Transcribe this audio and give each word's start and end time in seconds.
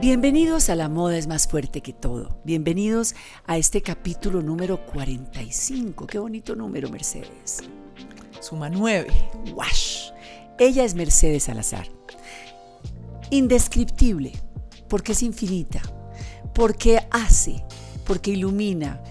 Bienvenidos 0.00 0.70
a 0.70 0.74
La 0.74 0.88
Moda 0.88 1.18
es 1.18 1.26
más 1.26 1.46
fuerte 1.46 1.82
que 1.82 1.92
todo. 1.92 2.40
Bienvenidos 2.44 3.14
a 3.46 3.58
este 3.58 3.82
capítulo 3.82 4.40
número 4.40 4.86
45. 4.86 6.06
Qué 6.06 6.18
bonito 6.18 6.56
número, 6.56 6.88
Mercedes. 6.88 7.58
Suma 8.40 8.70
9. 8.70 9.12
¡Wash! 9.54 10.12
Ella 10.58 10.84
es 10.84 10.94
Mercedes 10.94 11.42
Salazar. 11.42 11.86
Indescriptible, 13.28 14.32
porque 14.88 15.12
es 15.12 15.22
infinita, 15.22 15.82
porque 16.54 17.06
hace, 17.10 17.62
porque 18.06 18.30
ilumina, 18.30 19.02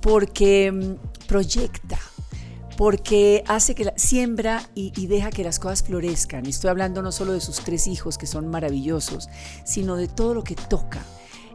porque 0.00 0.72
mm, 0.72 1.26
proyecta, 1.26 1.98
porque 2.78 3.42
hace 3.48 3.74
que 3.74 3.92
siembra 3.96 4.62
y, 4.72 4.92
y, 4.96 5.08
deja 5.08 5.30
que 5.30 5.42
las 5.42 5.58
cosas 5.58 5.82
florezcan. 5.82 6.46
Estoy 6.46 6.70
hablando 6.70 7.02
no 7.02 7.10
solo 7.10 7.32
de 7.32 7.40
sus 7.40 7.56
tres 7.56 7.88
hijos 7.88 8.16
que 8.16 8.28
son 8.28 8.46
maravillosos, 8.46 9.28
sino 9.64 9.96
de 9.96 10.06
todo 10.06 10.32
lo 10.32 10.44
que 10.44 10.54
toca. 10.54 11.02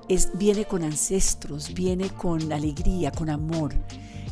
Es, 0.10 0.38
viene 0.38 0.66
con 0.66 0.84
ancestros, 0.84 1.74
viene 1.74 2.10
con 2.10 2.52
alegría, 2.52 3.10
con 3.12 3.30
amor, 3.30 3.74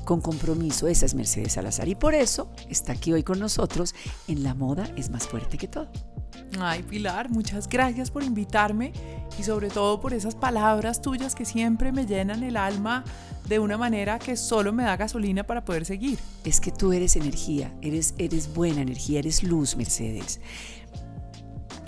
con 0.03 0.19
compromiso. 0.19 0.89
Esa 0.89 1.05
es 1.05 1.15
Mercedes 1.15 1.53
Salazar 1.53 1.87
y 1.87 1.95
por 1.95 2.13
eso 2.13 2.51
está 2.67 2.91
aquí 2.91 3.13
hoy 3.13 3.23
con 3.23 3.39
nosotros 3.39 3.95
en 4.27 4.43
La 4.43 4.53
Moda 4.53 4.91
es 4.97 5.09
más 5.09 5.25
fuerte 5.25 5.57
que 5.57 5.69
todo. 5.69 5.87
Ay, 6.59 6.83
Pilar, 6.83 7.29
muchas 7.29 7.67
gracias 7.67 8.11
por 8.11 8.23
invitarme 8.23 8.91
y 9.39 9.43
sobre 9.43 9.69
todo 9.69 10.01
por 10.01 10.13
esas 10.13 10.35
palabras 10.35 11.01
tuyas 11.01 11.33
que 11.33 11.45
siempre 11.45 11.91
me 11.91 12.05
llenan 12.05 12.43
el 12.43 12.57
alma 12.57 13.05
de 13.47 13.59
una 13.59 13.77
manera 13.77 14.19
que 14.19 14.35
solo 14.35 14.73
me 14.73 14.83
da 14.83 14.97
gasolina 14.97 15.43
para 15.43 15.63
poder 15.63 15.85
seguir. 15.85 16.19
Es 16.43 16.59
que 16.59 16.71
tú 16.71 16.91
eres 16.91 17.15
energía, 17.15 17.73
eres, 17.81 18.13
eres 18.17 18.53
buena 18.53 18.81
energía, 18.81 19.19
eres 19.19 19.43
luz, 19.43 19.77
Mercedes. 19.77 20.41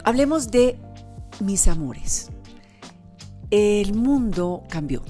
Hablemos 0.06 0.50
de 0.50 0.80
mis 1.40 1.68
amores. 1.68 2.30
El 3.52 3.94
mundo 3.94 4.64
cambió. 4.70 5.04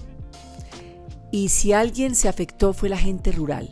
Y 1.31 1.49
si 1.49 1.73
alguien 1.73 2.15
se 2.15 2.27
afectó 2.27 2.73
fue 2.73 2.89
la 2.89 2.97
gente 2.97 3.31
rural. 3.31 3.69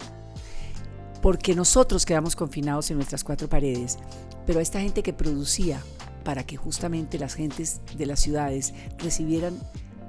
Porque 1.22 1.53
nosotros 1.53 2.05
quedamos 2.05 2.36
confinados 2.36 2.89
en 2.89 2.98
nuestras 2.98 3.23
cuatro 3.23 3.48
paredes 3.48 4.00
pero 4.45 4.59
a 4.59 4.61
esta 4.61 4.81
gente 4.81 5.03
que 5.03 5.14
producía 5.14 5.81
para 6.23 6.45
que 6.45 6.58
justamente 6.58 7.20
las 7.20 7.34
gentes 7.34 7.81
de 7.97 8.06
las 8.06 8.20
ciudades 8.20 8.73
recibieran 9.00 9.58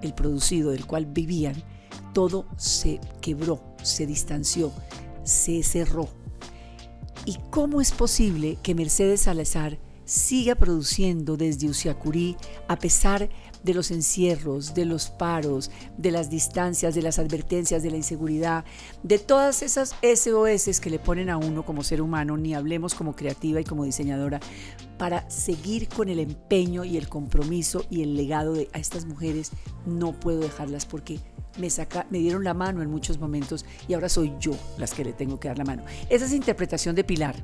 el 0.02 0.14
producido 0.14 0.70
del 0.70 0.86
cual 0.86 1.06
vivían, 1.06 1.62
todo 2.12 2.47
se 2.56 3.00
quebró, 3.20 3.62
se 3.83 4.06
distanció, 4.06 4.72
se 5.24 5.62
cerró. 5.62 6.08
¿Y 7.24 7.39
cómo 7.50 7.80
es 7.80 7.92
posible 7.92 8.58
que 8.62 8.74
Mercedes 8.74 9.22
Salazar 9.22 9.78
siga 10.05 10.56
produciendo 10.56 11.36
desde 11.36 11.69
Usiacurí 11.69 12.36
a 12.69 12.77
pesar 12.78 13.30
de 13.62 13.74
los 13.74 13.91
encierros, 13.91 14.74
de 14.74 14.84
los 14.84 15.10
paros, 15.10 15.70
de 15.96 16.10
las 16.10 16.30
distancias, 16.30 16.94
de 16.94 17.02
las 17.02 17.18
advertencias, 17.18 17.82
de 17.82 17.91
la 17.91 17.96
inseguridad, 17.96 18.64
de 19.02 19.18
todas 19.18 19.62
esas 19.62 19.94
SOS 20.02 20.80
que 20.80 20.91
le 20.91 20.98
ponen 20.98 21.30
a 21.30 21.36
uno 21.36 21.64
como 21.64 21.83
ser 21.84 22.02
humano, 22.02 22.36
ni 22.36 22.55
hablemos 22.55 22.94
como 22.94 23.14
creativa 23.14 23.60
y 23.60 23.64
como 23.64 23.84
diseñadora, 23.84 24.40
para 25.03 25.28
seguir 25.28 25.89
con 25.89 26.08
el 26.08 26.20
empeño 26.20 26.84
y 26.84 26.97
el 26.97 27.08
compromiso 27.08 27.84
y 27.91 28.05
el 28.05 28.17
legado 28.17 28.53
de 28.53 28.69
a 28.72 28.78
estas 28.78 29.05
mujeres, 29.05 29.50
no 29.84 30.12
puedo 30.12 30.39
dejarlas 30.39 30.86
porque 30.86 31.19
me, 31.58 31.70
saca, 31.70 32.06
me 32.11 32.19
dieron 32.19 32.45
la 32.45 32.55
mano 32.55 32.83
en 32.83 32.89
muchos 32.89 33.19
momentos 33.19 33.64
y 33.89 33.95
ahora 33.95 34.08
soy 34.08 34.33
yo 34.39 34.53
las 34.78 34.95
que 34.95 35.03
le 35.03 35.12
tengo 35.12 35.41
que 35.41 35.48
dar 35.48 35.58
la 35.58 35.64
mano. 35.64 35.83
Esa 36.08 36.27
es 36.27 36.33
interpretación 36.33 36.95
de 36.95 37.03
Pilar, 37.03 37.34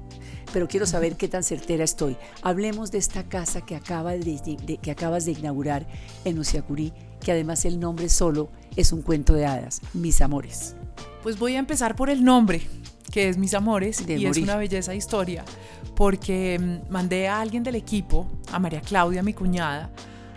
pero 0.53 0.69
quiero 0.69 0.87
saber 0.87 1.17
qué 1.17 1.27
tan 1.27 1.43
certera 1.43 1.83
estoy. 1.83 2.17
Hablemos 2.43 2.93
de 2.93 2.99
esta 2.99 3.29
casa 3.29 3.61
que, 3.63 3.75
acaba 3.75 4.13
de, 4.13 4.21
de, 4.21 4.77
que 4.77 4.93
acabas 4.93 5.25
de 5.25 5.33
inaugurar 5.33 5.85
en 6.25 6.39
Usiacurí, 6.39 6.93
que 7.19 7.33
además 7.33 7.65
el 7.65 7.81
nombre 7.81 8.09
solo 8.09 8.51
es 8.77 8.93
un 8.93 9.03
cuento 9.03 9.33
de 9.33 9.47
hadas, 9.47 9.81
Mis 9.95 10.21
Amores. 10.21 10.77
Pues 11.29 11.39
voy 11.39 11.57
a 11.57 11.59
empezar 11.59 11.95
por 11.95 12.09
el 12.09 12.25
nombre, 12.25 12.63
que 13.13 13.29
es 13.29 13.37
Mis 13.37 13.53
Amores, 13.53 14.07
de 14.07 14.15
y 14.15 14.27
morir. 14.27 14.31
es 14.31 14.39
una 14.39 14.57
belleza 14.57 14.95
historia, 14.95 15.45
porque 15.95 16.59
mm, 16.59 16.91
mandé 16.91 17.29
a 17.29 17.43
alguien 17.43 17.63
del 17.63 17.75
equipo, 17.75 18.27
a 18.51 18.59
María 18.59 18.81
Claudia, 18.81 19.23
mi 19.23 19.35
cuñada, 19.35 19.91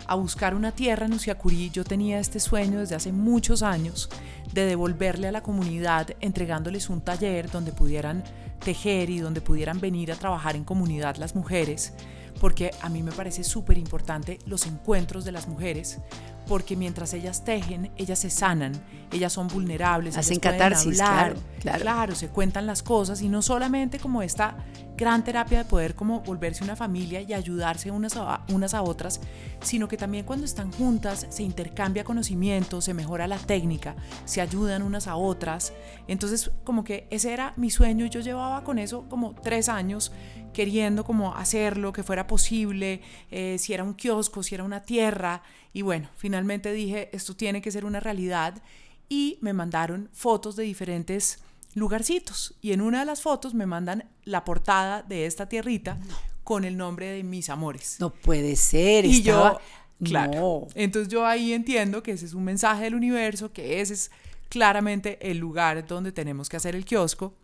a 0.06 0.14
buscar 0.16 0.54
una 0.54 0.70
tierra 0.72 1.06
en 1.06 1.14
Usiacurí, 1.14 1.70
yo 1.70 1.82
tenía 1.82 2.20
este 2.20 2.38
sueño 2.40 2.80
desde 2.80 2.94
hace 2.94 3.10
muchos 3.10 3.62
años 3.62 4.10
de 4.52 4.66
devolverle 4.66 5.28
a 5.28 5.32
la 5.32 5.42
comunidad 5.42 6.08
entregándoles 6.20 6.90
un 6.90 7.00
taller 7.00 7.50
donde 7.50 7.72
pudieran 7.72 8.22
tejer 8.62 9.08
y 9.08 9.20
donde 9.20 9.40
pudieran 9.40 9.80
venir 9.80 10.12
a 10.12 10.16
trabajar 10.16 10.56
en 10.56 10.64
comunidad 10.64 11.16
las 11.16 11.34
mujeres, 11.34 11.94
porque 12.40 12.70
a 12.80 12.88
mí 12.88 13.02
me 13.02 13.12
parece 13.12 13.44
súper 13.44 13.78
importante 13.78 14.38
los 14.46 14.66
encuentros 14.66 15.24
de 15.24 15.32
las 15.32 15.48
mujeres, 15.48 15.98
porque 16.46 16.76
mientras 16.76 17.14
ellas 17.14 17.44
tejen, 17.44 17.90
ellas 17.96 18.18
se 18.18 18.30
sanan, 18.30 18.72
ellas 19.12 19.32
son 19.32 19.48
vulnerables, 19.48 20.16
hacen 20.16 20.40
catarsis, 20.40 21.00
hablar, 21.00 21.34
claro, 21.34 21.40
claro, 21.60 21.80
claro, 21.80 22.14
se 22.14 22.28
cuentan 22.28 22.66
las 22.66 22.82
cosas 22.82 23.22
y 23.22 23.28
no 23.28 23.42
solamente 23.42 23.98
como 23.98 24.22
esta 24.22 24.56
gran 24.96 25.24
terapia 25.24 25.58
de 25.58 25.64
poder 25.64 25.94
como 25.94 26.20
volverse 26.20 26.62
una 26.62 26.76
familia 26.76 27.20
y 27.20 27.32
ayudarse 27.32 27.90
unas 27.90 28.16
a, 28.16 28.44
unas 28.52 28.74
a 28.74 28.82
otras, 28.82 29.20
sino 29.60 29.88
que 29.88 29.96
también 29.96 30.24
cuando 30.24 30.44
están 30.44 30.72
juntas 30.72 31.26
se 31.28 31.42
intercambia 31.42 32.04
conocimiento, 32.04 32.80
se 32.80 32.94
mejora 32.94 33.26
la 33.26 33.38
técnica, 33.38 33.96
se 34.24 34.40
ayudan 34.40 34.82
unas 34.82 35.06
a 35.06 35.16
otras. 35.16 35.72
Entonces 36.08 36.50
como 36.64 36.84
que 36.84 37.06
ese 37.10 37.32
era 37.32 37.52
mi 37.56 37.70
sueño 37.70 38.06
y 38.06 38.10
yo 38.10 38.20
llevaba 38.20 38.64
con 38.64 38.78
eso 38.78 39.08
como 39.08 39.34
tres 39.34 39.68
años 39.68 40.12
queriendo 40.52 41.04
como 41.04 41.34
hacerlo, 41.34 41.92
que 41.92 42.02
fuera 42.02 42.26
posible, 42.26 43.00
eh, 43.30 43.56
si 43.58 43.72
era 43.72 43.84
un 43.84 43.94
kiosco, 43.94 44.42
si 44.42 44.54
era 44.54 44.64
una 44.64 44.82
tierra. 44.82 45.42
Y 45.72 45.82
bueno, 45.82 46.08
finalmente 46.16 46.72
dije, 46.72 47.08
esto 47.12 47.34
tiene 47.34 47.62
que 47.62 47.70
ser 47.70 47.84
una 47.84 48.00
realidad 48.00 48.62
y 49.08 49.38
me 49.40 49.52
mandaron 49.52 50.08
fotos 50.12 50.56
de 50.56 50.64
diferentes 50.64 51.38
lugarcitos. 51.74 52.54
Y 52.60 52.72
en 52.72 52.80
una 52.80 53.00
de 53.00 53.06
las 53.06 53.22
fotos 53.22 53.54
me 53.54 53.66
mandan 53.66 54.08
la 54.24 54.44
portada 54.44 55.02
de 55.02 55.26
esta 55.26 55.48
tierrita 55.48 55.94
no. 55.94 56.16
con 56.44 56.64
el 56.64 56.76
nombre 56.76 57.06
de 57.06 57.22
mis 57.22 57.48
amores. 57.48 57.96
No 57.98 58.10
puede 58.10 58.56
ser. 58.56 59.04
Y 59.04 59.18
estaba... 59.18 59.60
yo, 60.00 60.06
claro. 60.06 60.32
No. 60.32 60.68
Entonces 60.74 61.12
yo 61.12 61.26
ahí 61.26 61.52
entiendo 61.52 62.02
que 62.02 62.12
ese 62.12 62.26
es 62.26 62.34
un 62.34 62.44
mensaje 62.44 62.84
del 62.84 62.94
universo, 62.94 63.52
que 63.52 63.80
ese 63.80 63.94
es 63.94 64.10
claramente 64.48 65.18
el 65.30 65.38
lugar 65.38 65.86
donde 65.86 66.12
tenemos 66.12 66.48
que 66.48 66.56
hacer 66.56 66.76
el 66.76 66.84
kiosco. 66.84 67.34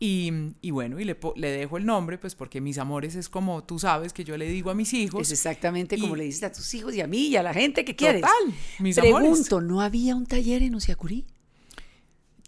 Y, 0.00 0.32
y, 0.60 0.70
bueno, 0.70 1.00
y 1.00 1.04
le, 1.04 1.16
le, 1.34 1.50
dejo 1.50 1.76
el 1.76 1.84
nombre, 1.84 2.18
pues 2.18 2.36
porque 2.36 2.60
mis 2.60 2.78
amores 2.78 3.16
es 3.16 3.28
como 3.28 3.64
tú 3.64 3.80
sabes 3.80 4.12
que 4.12 4.22
yo 4.22 4.36
le 4.36 4.48
digo 4.48 4.70
a 4.70 4.74
mis 4.74 4.94
hijos. 4.94 5.22
Es 5.22 5.32
exactamente 5.32 5.96
y, 5.96 6.00
como 6.00 6.14
le 6.14 6.24
dices 6.24 6.44
a 6.44 6.52
tus 6.52 6.72
hijos 6.74 6.94
y 6.94 7.00
a 7.00 7.08
mí 7.08 7.26
y 7.26 7.36
a 7.36 7.42
la 7.42 7.52
gente 7.52 7.84
que 7.84 7.96
quieres. 7.96 8.22
Total, 8.22 8.54
mis 8.78 8.96
Pregunto, 8.96 9.56
amores. 9.56 9.68
¿no 9.68 9.80
había 9.80 10.14
un 10.14 10.26
taller 10.26 10.62
en 10.62 10.76
Usiacurí? 10.76 11.24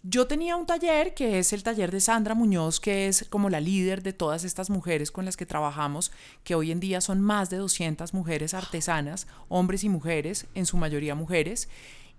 Yo 0.03 0.25
tenía 0.25 0.55
un 0.55 0.65
taller 0.65 1.13
que 1.13 1.37
es 1.37 1.53
el 1.53 1.61
taller 1.61 1.91
de 1.91 1.99
Sandra 1.99 2.33
Muñoz, 2.33 2.79
que 2.79 3.07
es 3.07 3.25
como 3.29 3.51
la 3.51 3.59
líder 3.59 4.01
de 4.01 4.13
todas 4.13 4.43
estas 4.45 4.71
mujeres 4.71 5.11
con 5.11 5.25
las 5.25 5.37
que 5.37 5.45
trabajamos, 5.45 6.11
que 6.43 6.55
hoy 6.55 6.71
en 6.71 6.79
día 6.79 7.01
son 7.01 7.21
más 7.21 7.51
de 7.51 7.57
200 7.57 8.11
mujeres 8.15 8.55
artesanas, 8.55 9.27
hombres 9.47 9.83
y 9.83 9.89
mujeres, 9.89 10.47
en 10.55 10.65
su 10.65 10.77
mayoría 10.77 11.13
mujeres, 11.13 11.69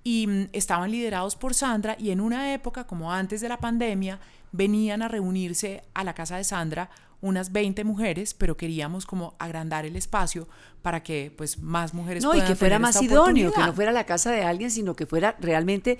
y 0.04 0.28
mm, 0.28 0.48
estaban 0.52 0.92
liderados 0.92 1.34
por 1.34 1.54
Sandra 1.54 1.96
y 1.98 2.10
en 2.10 2.20
una 2.20 2.54
época 2.54 2.86
como 2.86 3.12
antes 3.12 3.40
de 3.40 3.48
la 3.48 3.58
pandemia 3.58 4.20
venían 4.52 5.02
a 5.02 5.08
reunirse 5.08 5.82
a 5.94 6.04
la 6.04 6.14
casa 6.14 6.36
de 6.36 6.44
Sandra 6.44 6.90
unas 7.20 7.52
20 7.52 7.84
mujeres, 7.84 8.34
pero 8.34 8.56
queríamos 8.56 9.06
como 9.06 9.34
agrandar 9.38 9.86
el 9.86 9.96
espacio 9.96 10.48
para 10.82 11.02
que 11.02 11.32
pues 11.36 11.58
más 11.58 11.94
mujeres 11.94 12.24
no, 12.24 12.34
y 12.34 12.40
que 12.42 12.56
fuera 12.56 12.78
más 12.78 13.00
idóneo, 13.00 13.52
que 13.52 13.60
no 13.60 13.72
fuera 13.72 13.92
la 13.92 14.04
casa 14.04 14.32
de 14.32 14.42
alguien, 14.42 14.70
sino 14.70 14.94
que 14.94 15.06
fuera 15.06 15.36
realmente 15.40 15.98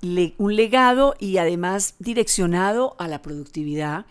le, 0.00 0.34
un 0.36 0.56
legado 0.56 1.14
y 1.18 1.38
además 1.38 1.94
direccionado 2.00 2.96
a 2.98 3.06
la 3.08 3.22
productividad 3.22 4.06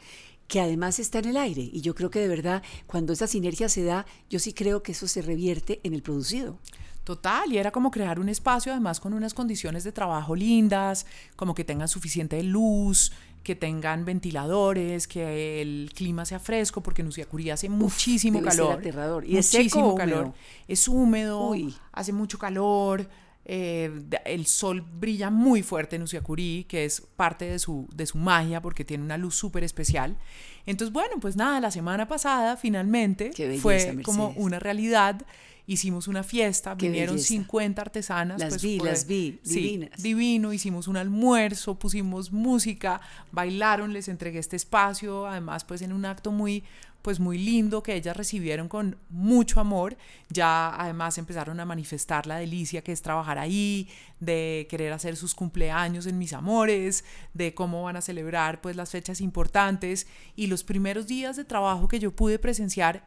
que 0.48 0.62
además 0.62 1.00
está 1.00 1.20
en 1.20 1.26
el 1.26 1.38
aire. 1.38 1.70
Y 1.72 1.82
yo 1.82 1.94
creo 1.94 2.10
que 2.10 2.20
de 2.20 2.30
verdad, 2.30 2.64
cuando 2.86 3.12
esa 3.12 3.28
sinergia 3.28 3.68
se 3.68 3.84
da, 3.84 4.06
yo 4.30 4.40
sí 4.40 4.54
creo 4.54 4.82
que 4.82 4.94
eso 4.94 5.08
se 5.08 5.22
revierte 5.22 5.82
en 5.84 5.94
el 5.94 6.02
producido. 6.02 6.58
Total, 7.04 7.52
y 7.54 7.58
era 7.58 7.72
como 7.72 7.92
crear 7.92 8.20
un 8.20 8.28
espacio 8.28 8.72
además 8.72 9.00
con 9.00 9.14
unas 9.14 9.34
condiciones 9.34 9.86
de 9.86 9.94
trabajo 9.94 10.36
lindas, 10.36 11.06
como 11.38 11.56
que 11.56 11.64
tengan 11.64 11.88
suficiente 11.88 12.42
luz, 12.44 13.14
que 13.48 13.56
tengan 13.56 14.04
ventiladores, 14.04 15.08
que 15.08 15.62
el 15.62 15.90
clima 15.96 16.26
sea 16.26 16.38
fresco, 16.38 16.84
porque 16.84 17.02
en 17.02 17.08
Usiacurí 17.08 17.50
hace 17.50 17.70
Uf, 17.70 17.76
muchísimo 17.76 18.42
calor. 18.42 18.74
aterrador. 18.80 19.24
Y 19.26 19.38
es 19.38 19.54
muchísimo 19.56 19.86
seco, 19.86 19.96
calor. 19.96 20.34
Es 20.68 20.86
húmedo, 20.90 21.48
Uy. 21.48 21.74
hace 21.94 22.12
mucho 22.12 22.38
calor. 22.38 23.08
Eh, 23.46 23.90
el 24.26 24.46
sol 24.48 24.82
brilla 24.82 25.30
muy 25.30 25.64
fuerte 25.64 25.96
en 25.96 26.02
Usiacurí, 26.02 26.66
que 26.68 26.84
es 26.84 27.00
parte 27.16 27.46
de 27.46 27.58
su, 27.58 27.88
de 27.96 28.06
su 28.06 28.18
magia 28.18 28.62
porque 28.62 28.84
tiene 28.84 29.06
una 29.06 29.16
luz 29.16 29.36
súper 29.36 29.64
especial. 29.64 30.18
Entonces, 30.66 30.92
bueno, 30.92 31.16
pues 31.22 31.38
nada, 31.38 31.62
la 31.62 31.72
semana 31.72 32.06
pasada 32.10 32.58
finalmente 32.58 33.32
belleza, 33.38 33.62
fue 33.62 33.76
Mercedes. 33.76 34.06
como 34.06 34.34
una 34.36 34.60
realidad. 34.60 35.22
Hicimos 35.68 36.08
una 36.08 36.24
fiesta, 36.24 36.78
Qué 36.78 36.88
vinieron 36.88 37.16
belleza. 37.16 37.28
50 37.28 37.82
artesanas. 37.82 38.40
Las 38.40 38.50
pues, 38.50 38.64
vi, 38.64 38.80
las 38.80 39.06
vi, 39.06 39.40
sí, 39.44 39.56
divinas. 39.56 40.02
divino, 40.02 40.54
hicimos 40.54 40.88
un 40.88 40.96
almuerzo, 40.96 41.78
pusimos 41.78 42.32
música, 42.32 43.02
bailaron, 43.34 43.92
les 43.92 44.08
entregué 44.08 44.40
este 44.40 44.56
espacio, 44.56 45.28
además 45.28 45.66
pues 45.66 45.82
en 45.82 45.92
un 45.92 46.06
acto 46.06 46.32
muy 46.32 46.64
pues 47.08 47.22
muy 47.22 47.38
lindo 47.38 47.84
que 47.84 47.96
ellas 47.96 48.18
recibieron 48.18 48.68
con 48.68 48.98
mucho 49.10 49.62
amor. 49.62 49.96
Ya 50.30 50.76
además 50.76 51.18
empezaron 51.18 51.58
a 51.60 51.66
manifestar 51.66 52.28
la 52.28 52.38
delicia 52.38 52.82
que 52.82 52.92
es 52.92 53.02
trabajar 53.02 53.38
ahí, 53.38 53.88
de 54.20 54.68
querer 54.70 54.92
hacer 54.92 55.16
sus 55.16 55.34
cumpleaños 55.34 56.06
en 56.06 56.18
mis 56.18 56.34
amores, 56.34 57.06
de 57.34 57.54
cómo 57.54 57.84
van 57.84 57.96
a 57.96 58.02
celebrar 58.02 58.60
pues 58.60 58.76
las 58.76 58.90
fechas 58.90 59.22
importantes 59.22 60.06
y 60.36 60.48
los 60.48 60.66
primeros 60.66 61.08
días 61.08 61.38
de 61.38 61.46
trabajo 61.46 61.88
que 61.88 62.00
yo 62.00 62.12
pude 62.12 62.40
presenciar 62.40 63.06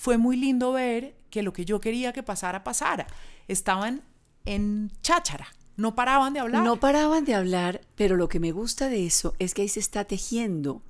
fue 0.00 0.16
muy 0.16 0.38
lindo 0.38 0.72
ver 0.72 1.14
que 1.28 1.42
lo 1.42 1.52
que 1.52 1.66
yo 1.66 1.78
quería 1.78 2.14
que 2.14 2.22
pasara 2.22 2.64
pasara. 2.64 3.06
Estaban 3.48 4.02
en 4.46 4.90
cháchara, 5.02 5.48
no 5.76 5.94
paraban 5.94 6.32
de 6.32 6.40
hablar. 6.40 6.64
No 6.64 6.80
paraban 6.80 7.26
de 7.26 7.34
hablar, 7.34 7.82
pero 7.96 8.16
lo 8.16 8.26
que 8.26 8.40
me 8.40 8.50
gusta 8.50 8.88
de 8.88 9.04
eso 9.04 9.34
es 9.38 9.52
que 9.52 9.60
ahí 9.60 9.68
se 9.68 9.78
está 9.78 10.06
tejiendo 10.06 10.80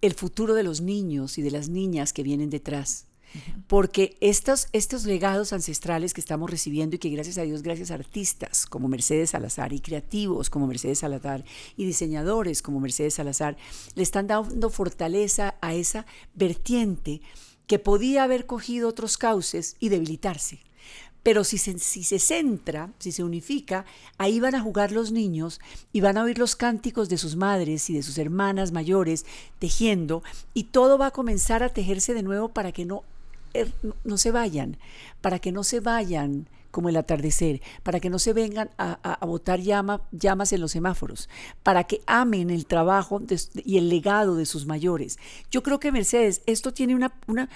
el 0.00 0.14
futuro 0.14 0.54
de 0.54 0.64
los 0.64 0.80
niños 0.80 1.38
y 1.38 1.42
de 1.42 1.52
las 1.52 1.68
niñas 1.68 2.12
que 2.12 2.24
vienen 2.24 2.50
detrás. 2.50 3.06
Porque 3.68 4.16
estos, 4.20 4.66
estos 4.72 5.04
legados 5.04 5.52
ancestrales 5.52 6.12
que 6.12 6.20
estamos 6.20 6.50
recibiendo 6.50 6.96
y 6.96 6.98
que 6.98 7.10
gracias 7.10 7.38
a 7.38 7.42
Dios, 7.42 7.62
gracias 7.62 7.92
a 7.92 7.94
artistas 7.94 8.66
como 8.66 8.88
Mercedes 8.88 9.30
Salazar 9.30 9.72
y 9.72 9.78
creativos 9.78 10.50
como 10.50 10.66
Mercedes 10.66 10.98
Salazar 10.98 11.44
y 11.76 11.84
diseñadores 11.84 12.62
como 12.62 12.80
Mercedes 12.80 13.14
Salazar, 13.14 13.56
le 13.94 14.02
están 14.02 14.26
dando 14.26 14.70
fortaleza 14.70 15.54
a 15.60 15.74
esa 15.74 16.04
vertiente 16.34 17.20
que 17.68 17.78
podía 17.78 18.24
haber 18.24 18.46
cogido 18.46 18.88
otros 18.88 19.16
cauces 19.16 19.76
y 19.78 19.90
debilitarse. 19.90 20.58
Pero 21.22 21.44
si 21.44 21.58
se, 21.58 21.78
si 21.78 22.02
se 22.02 22.18
centra, 22.18 22.90
si 22.98 23.12
se 23.12 23.22
unifica, 23.22 23.84
ahí 24.16 24.40
van 24.40 24.54
a 24.54 24.60
jugar 24.60 24.90
los 24.90 25.12
niños 25.12 25.60
y 25.92 26.00
van 26.00 26.16
a 26.16 26.24
oír 26.24 26.38
los 26.38 26.56
cánticos 26.56 27.08
de 27.08 27.18
sus 27.18 27.36
madres 27.36 27.90
y 27.90 27.94
de 27.94 28.02
sus 28.02 28.18
hermanas 28.18 28.72
mayores 28.72 29.26
tejiendo 29.58 30.22
y 30.54 30.64
todo 30.64 30.96
va 30.96 31.08
a 31.08 31.10
comenzar 31.12 31.62
a 31.62 31.68
tejerse 31.68 32.14
de 32.14 32.22
nuevo 32.22 32.48
para 32.48 32.72
que 32.72 32.86
no, 32.86 33.02
er, 33.52 33.70
no 34.04 34.16
se 34.16 34.30
vayan, 34.30 34.78
para 35.20 35.38
que 35.38 35.52
no 35.52 35.62
se 35.62 35.80
vayan 35.80 36.48
como 36.70 36.88
el 36.88 36.96
atardecer, 36.96 37.60
para 37.82 38.00
que 38.00 38.10
no 38.10 38.18
se 38.18 38.32
vengan 38.32 38.70
a, 38.78 39.24
botar 39.26 39.60
llama, 39.60 40.02
llamas 40.12 40.52
en 40.52 40.60
los 40.60 40.72
semáforos, 40.72 41.28
para 41.62 41.84
que 41.84 42.02
amen 42.06 42.50
el 42.50 42.66
trabajo 42.66 43.22
y 43.64 43.78
el 43.78 43.88
legado 43.88 44.36
de 44.36 44.46
sus 44.46 44.66
mayores. 44.66 45.18
Yo 45.50 45.62
creo 45.62 45.80
que 45.80 45.92
Mercedes, 45.92 46.42
esto 46.46 46.72
tiene 46.72 46.94
una, 46.94 47.12
una, 47.26 47.48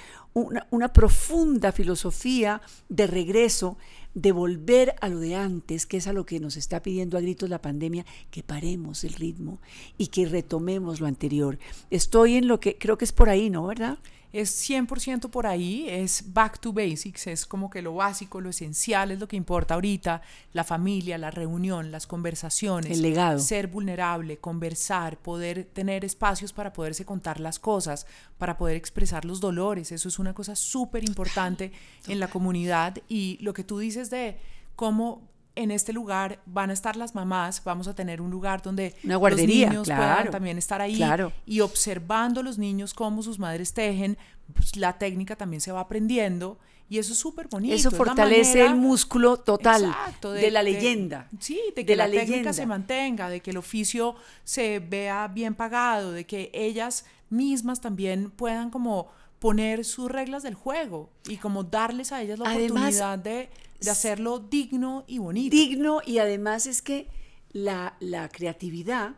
una, 0.70 0.92
profunda 0.92 1.72
filosofía 1.72 2.62
de 2.88 3.06
regreso, 3.06 3.76
de 4.14 4.32
volver 4.32 4.94
a 5.00 5.08
lo 5.08 5.20
de 5.20 5.36
antes, 5.36 5.86
que 5.86 5.96
es 5.96 6.06
a 6.06 6.12
lo 6.12 6.26
que 6.26 6.38
nos 6.38 6.56
está 6.56 6.82
pidiendo 6.82 7.16
a 7.16 7.20
gritos 7.20 7.48
la 7.48 7.62
pandemia, 7.62 8.04
que 8.30 8.42
paremos 8.42 9.04
el 9.04 9.14
ritmo 9.14 9.60
y 9.96 10.08
que 10.08 10.26
retomemos 10.26 11.00
lo 11.00 11.06
anterior. 11.06 11.58
Estoy 11.90 12.36
en 12.36 12.46
lo 12.46 12.60
que 12.60 12.76
creo 12.76 12.98
que 12.98 13.06
es 13.06 13.12
por 13.12 13.30
ahí, 13.30 13.48
¿no? 13.48 13.66
¿Verdad? 13.66 13.98
Es 14.32 14.68
100% 14.68 15.28
por 15.28 15.46
ahí, 15.46 15.86
es 15.88 16.32
back 16.32 16.58
to 16.58 16.72
basics, 16.72 17.26
es 17.26 17.46
como 17.46 17.68
que 17.68 17.82
lo 17.82 17.94
básico, 17.94 18.40
lo 18.40 18.50
esencial 18.50 19.10
es 19.10 19.20
lo 19.20 19.28
que 19.28 19.36
importa 19.36 19.74
ahorita, 19.74 20.22
la 20.52 20.64
familia, 20.64 21.18
la 21.18 21.30
reunión, 21.30 21.92
las 21.92 22.06
conversaciones, 22.06 22.92
el 22.92 23.02
legado, 23.02 23.38
ser 23.38 23.66
vulnerable, 23.66 24.38
conversar, 24.38 25.18
poder 25.18 25.64
tener 25.64 26.04
espacios 26.04 26.52
para 26.52 26.72
poderse 26.72 27.04
contar 27.04 27.40
las 27.40 27.58
cosas, 27.58 28.06
para 28.38 28.56
poder 28.56 28.76
expresar 28.76 29.24
los 29.24 29.40
dolores, 29.40 29.92
eso 29.92 30.08
es 30.08 30.18
una 30.18 30.34
cosa 30.34 30.56
súper 30.56 31.04
importante 31.04 31.72
en 32.08 32.18
la 32.18 32.28
comunidad 32.28 32.98
y 33.08 33.38
lo 33.42 33.52
que 33.52 33.64
tú 33.64 33.78
dices 33.78 34.08
de 34.08 34.38
cómo 34.76 35.31
en 35.54 35.70
este 35.70 35.92
lugar 35.92 36.40
van 36.46 36.70
a 36.70 36.72
estar 36.72 36.96
las 36.96 37.14
mamás, 37.14 37.62
vamos 37.64 37.88
a 37.88 37.94
tener 37.94 38.20
un 38.20 38.30
lugar 38.30 38.62
donde 38.62 38.94
los 39.02 39.36
niños 39.36 39.86
puedan 39.86 40.30
también 40.30 40.58
estar 40.58 40.80
ahí 40.80 41.00
y 41.46 41.60
observando 41.60 42.42
los 42.42 42.58
niños 42.58 42.94
cómo 42.94 43.22
sus 43.22 43.38
madres 43.38 43.74
tejen, 43.74 44.16
pues, 44.54 44.76
la 44.76 44.98
técnica 44.98 45.36
también 45.36 45.60
se 45.60 45.72
va 45.72 45.80
aprendiendo 45.80 46.58
y 46.88 46.98
eso 46.98 47.14
es 47.14 47.18
súper 47.18 47.48
bonito. 47.48 47.74
Eso 47.74 47.90
fortalece 47.90 48.64
el 48.64 48.74
músculo 48.74 49.38
total 49.38 49.94
de, 50.20 50.50
la 50.50 50.62
leyenda. 50.62 51.26
sí, 51.40 51.58
de 51.74 51.86
que 51.86 51.96
la, 51.96 52.10
técnica 52.10 52.52
se 52.52 52.66
mantenga, 52.66 53.30
de 53.30 53.40
que 53.40 53.50
el 53.50 53.56
oficio 53.56 54.14
se 54.44 54.78
vea 54.78 55.26
bien 55.28 55.54
pagado, 55.54 56.12
de 56.12 56.26
que 56.26 56.50
ellas 56.52 57.06
mismas 57.30 57.80
también 57.80 58.30
puedan 58.30 58.68
como 58.68 59.08
poner 59.38 59.84
sus 59.84 60.10
reglas 60.10 60.42
del 60.42 60.54
juego 60.54 61.08
y 61.26 61.38
como 61.38 61.64
darles 61.64 62.12
a 62.12 62.20
ellas 62.20 62.38
la 62.38 62.52
oportunidad 62.52 63.18
de 63.18 63.48
de 63.82 63.90
hacerlo 63.90 64.38
digno 64.38 65.04
y 65.06 65.18
bonito. 65.18 65.56
Digno 65.56 66.00
y 66.04 66.18
además 66.18 66.66
es 66.66 66.82
que 66.82 67.08
la, 67.52 67.96
creatividad 68.32 69.16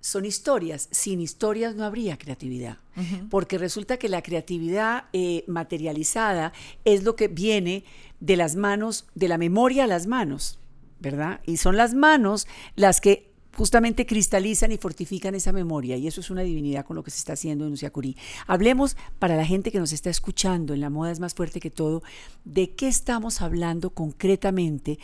son 0.00 0.24
historias. 0.24 0.88
Sin 0.90 1.20
historias 1.20 1.74
no 1.74 1.84
habría 1.84 2.18
creatividad. 2.18 2.78
Porque 3.30 3.56
resulta 3.56 3.96
que 3.96 4.08
la 4.08 4.22
creatividad 4.22 5.04
eh, 5.12 5.44
materializada 5.46 6.52
es 6.84 7.04
lo 7.04 7.16
que 7.16 7.28
viene 7.28 7.84
de 8.20 8.36
las 8.36 8.54
manos, 8.54 9.06
de 9.14 9.28
la 9.28 9.38
memoria 9.38 9.84
a 9.84 9.86
las 9.86 10.06
manos, 10.06 10.58
¿verdad? 11.00 11.40
Y 11.46 11.56
son 11.56 11.76
las 11.76 11.94
manos 11.94 12.46
las 12.76 13.00
que 13.00 13.31
justamente 13.56 14.06
cristalizan 14.06 14.72
y 14.72 14.78
fortifican 14.78 15.34
esa 15.34 15.52
memoria 15.52 15.96
y 15.96 16.06
eso 16.06 16.20
es 16.20 16.30
una 16.30 16.42
divinidad 16.42 16.84
con 16.84 16.96
lo 16.96 17.02
que 17.02 17.10
se 17.10 17.18
está 17.18 17.34
haciendo 17.34 17.66
en 17.66 17.72
Usiacurí. 17.72 18.16
Hablemos 18.46 18.96
para 19.18 19.36
la 19.36 19.44
gente 19.44 19.70
que 19.70 19.78
nos 19.78 19.92
está 19.92 20.10
escuchando, 20.10 20.74
en 20.74 20.80
la 20.80 20.90
moda 20.90 21.10
es 21.10 21.20
más 21.20 21.34
fuerte 21.34 21.60
que 21.60 21.70
todo, 21.70 22.02
de 22.44 22.70
qué 22.74 22.88
estamos 22.88 23.42
hablando 23.42 23.90
concretamente 23.90 24.98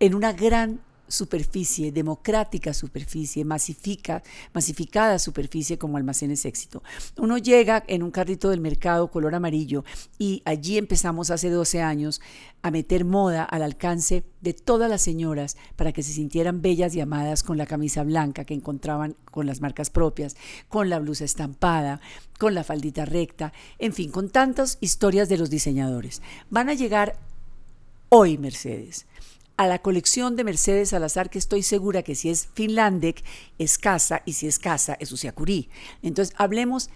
en 0.00 0.14
una 0.14 0.32
gran 0.32 0.80
superficie, 1.08 1.92
democrática 1.92 2.74
superficie, 2.74 3.44
masifica, 3.44 4.22
masificada 4.52 5.18
superficie 5.18 5.78
como 5.78 5.96
almacenes 5.96 6.44
éxito. 6.44 6.82
Uno 7.16 7.38
llega 7.38 7.84
en 7.86 8.02
un 8.02 8.10
carrito 8.10 8.50
del 8.50 8.60
mercado 8.60 9.10
color 9.10 9.34
amarillo 9.34 9.84
y 10.18 10.42
allí 10.44 10.78
empezamos 10.78 11.30
hace 11.30 11.50
12 11.50 11.82
años 11.82 12.20
a 12.62 12.70
meter 12.70 13.04
moda 13.04 13.44
al 13.44 13.62
alcance 13.62 14.24
de 14.40 14.52
todas 14.52 14.90
las 14.90 15.02
señoras 15.02 15.56
para 15.76 15.92
que 15.92 16.02
se 16.02 16.12
sintieran 16.12 16.62
bellas 16.62 16.94
y 16.94 17.00
amadas 17.00 17.42
con 17.42 17.58
la 17.58 17.66
camisa 17.66 18.02
blanca 18.02 18.44
que 18.44 18.54
encontraban 18.54 19.16
con 19.30 19.46
las 19.46 19.60
marcas 19.60 19.90
propias, 19.90 20.36
con 20.68 20.90
la 20.90 20.98
blusa 20.98 21.24
estampada, 21.24 22.00
con 22.38 22.54
la 22.54 22.64
faldita 22.64 23.04
recta, 23.04 23.52
en 23.78 23.92
fin, 23.92 24.10
con 24.10 24.30
tantas 24.30 24.78
historias 24.80 25.28
de 25.28 25.38
los 25.38 25.50
diseñadores. 25.50 26.22
Van 26.50 26.68
a 26.68 26.74
llegar 26.74 27.16
hoy, 28.08 28.38
Mercedes 28.38 29.06
a 29.56 29.66
la 29.66 29.80
colección 29.80 30.36
de 30.36 30.44
Mercedes 30.44 30.90
Salazar, 30.90 31.30
que 31.30 31.38
estoy 31.38 31.62
segura 31.62 32.02
que 32.02 32.14
si 32.14 32.28
es 32.28 32.48
Finlandec, 32.52 33.22
es 33.58 33.78
casa, 33.78 34.22
y 34.26 34.34
si 34.34 34.46
es 34.46 34.58
casa, 34.58 34.96
es 35.00 35.12
Usiacurí. 35.12 35.70
Entonces, 36.02 36.34
hablemos, 36.38 36.90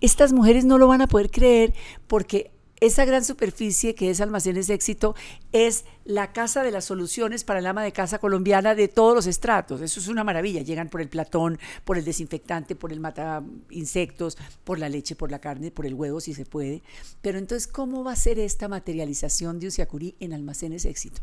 estas 0.00 0.32
mujeres 0.32 0.64
no 0.64 0.78
lo 0.78 0.88
van 0.88 1.02
a 1.02 1.06
poder 1.06 1.30
creer 1.30 1.74
porque 2.06 2.50
esa 2.80 3.04
gran 3.04 3.24
superficie 3.24 3.94
que 3.94 4.10
es 4.10 4.20
Almacenes 4.20 4.66
de 4.66 4.74
Éxito 4.74 5.14
es 5.52 5.84
la 6.04 6.32
casa 6.32 6.62
de 6.62 6.70
las 6.70 6.84
soluciones 6.84 7.42
para 7.42 7.60
el 7.60 7.66
ama 7.66 7.82
de 7.82 7.92
casa 7.92 8.18
colombiana 8.18 8.74
de 8.74 8.88
todos 8.88 9.14
los 9.14 9.26
estratos. 9.26 9.80
Eso 9.80 9.98
es 9.98 10.08
una 10.08 10.24
maravilla. 10.24 10.62
Llegan 10.62 10.88
por 10.88 11.00
el 11.00 11.08
platón, 11.08 11.58
por 11.84 11.96
el 11.96 12.04
desinfectante, 12.04 12.76
por 12.76 12.92
el 12.92 13.00
mata 13.00 13.42
insectos, 13.70 14.36
por 14.64 14.78
la 14.78 14.88
leche, 14.88 15.16
por 15.16 15.30
la 15.30 15.38
carne, 15.38 15.70
por 15.70 15.86
el 15.86 15.94
huevo, 15.94 16.20
si 16.20 16.34
se 16.34 16.44
puede. 16.44 16.82
Pero 17.22 17.38
entonces, 17.38 17.66
¿cómo 17.66 18.04
va 18.04 18.12
a 18.12 18.16
ser 18.16 18.38
esta 18.38 18.68
materialización 18.68 19.58
de 19.58 19.68
Usiacurí 19.68 20.14
en 20.20 20.34
Almacenes 20.34 20.82
de 20.82 20.90
Éxito? 20.90 21.22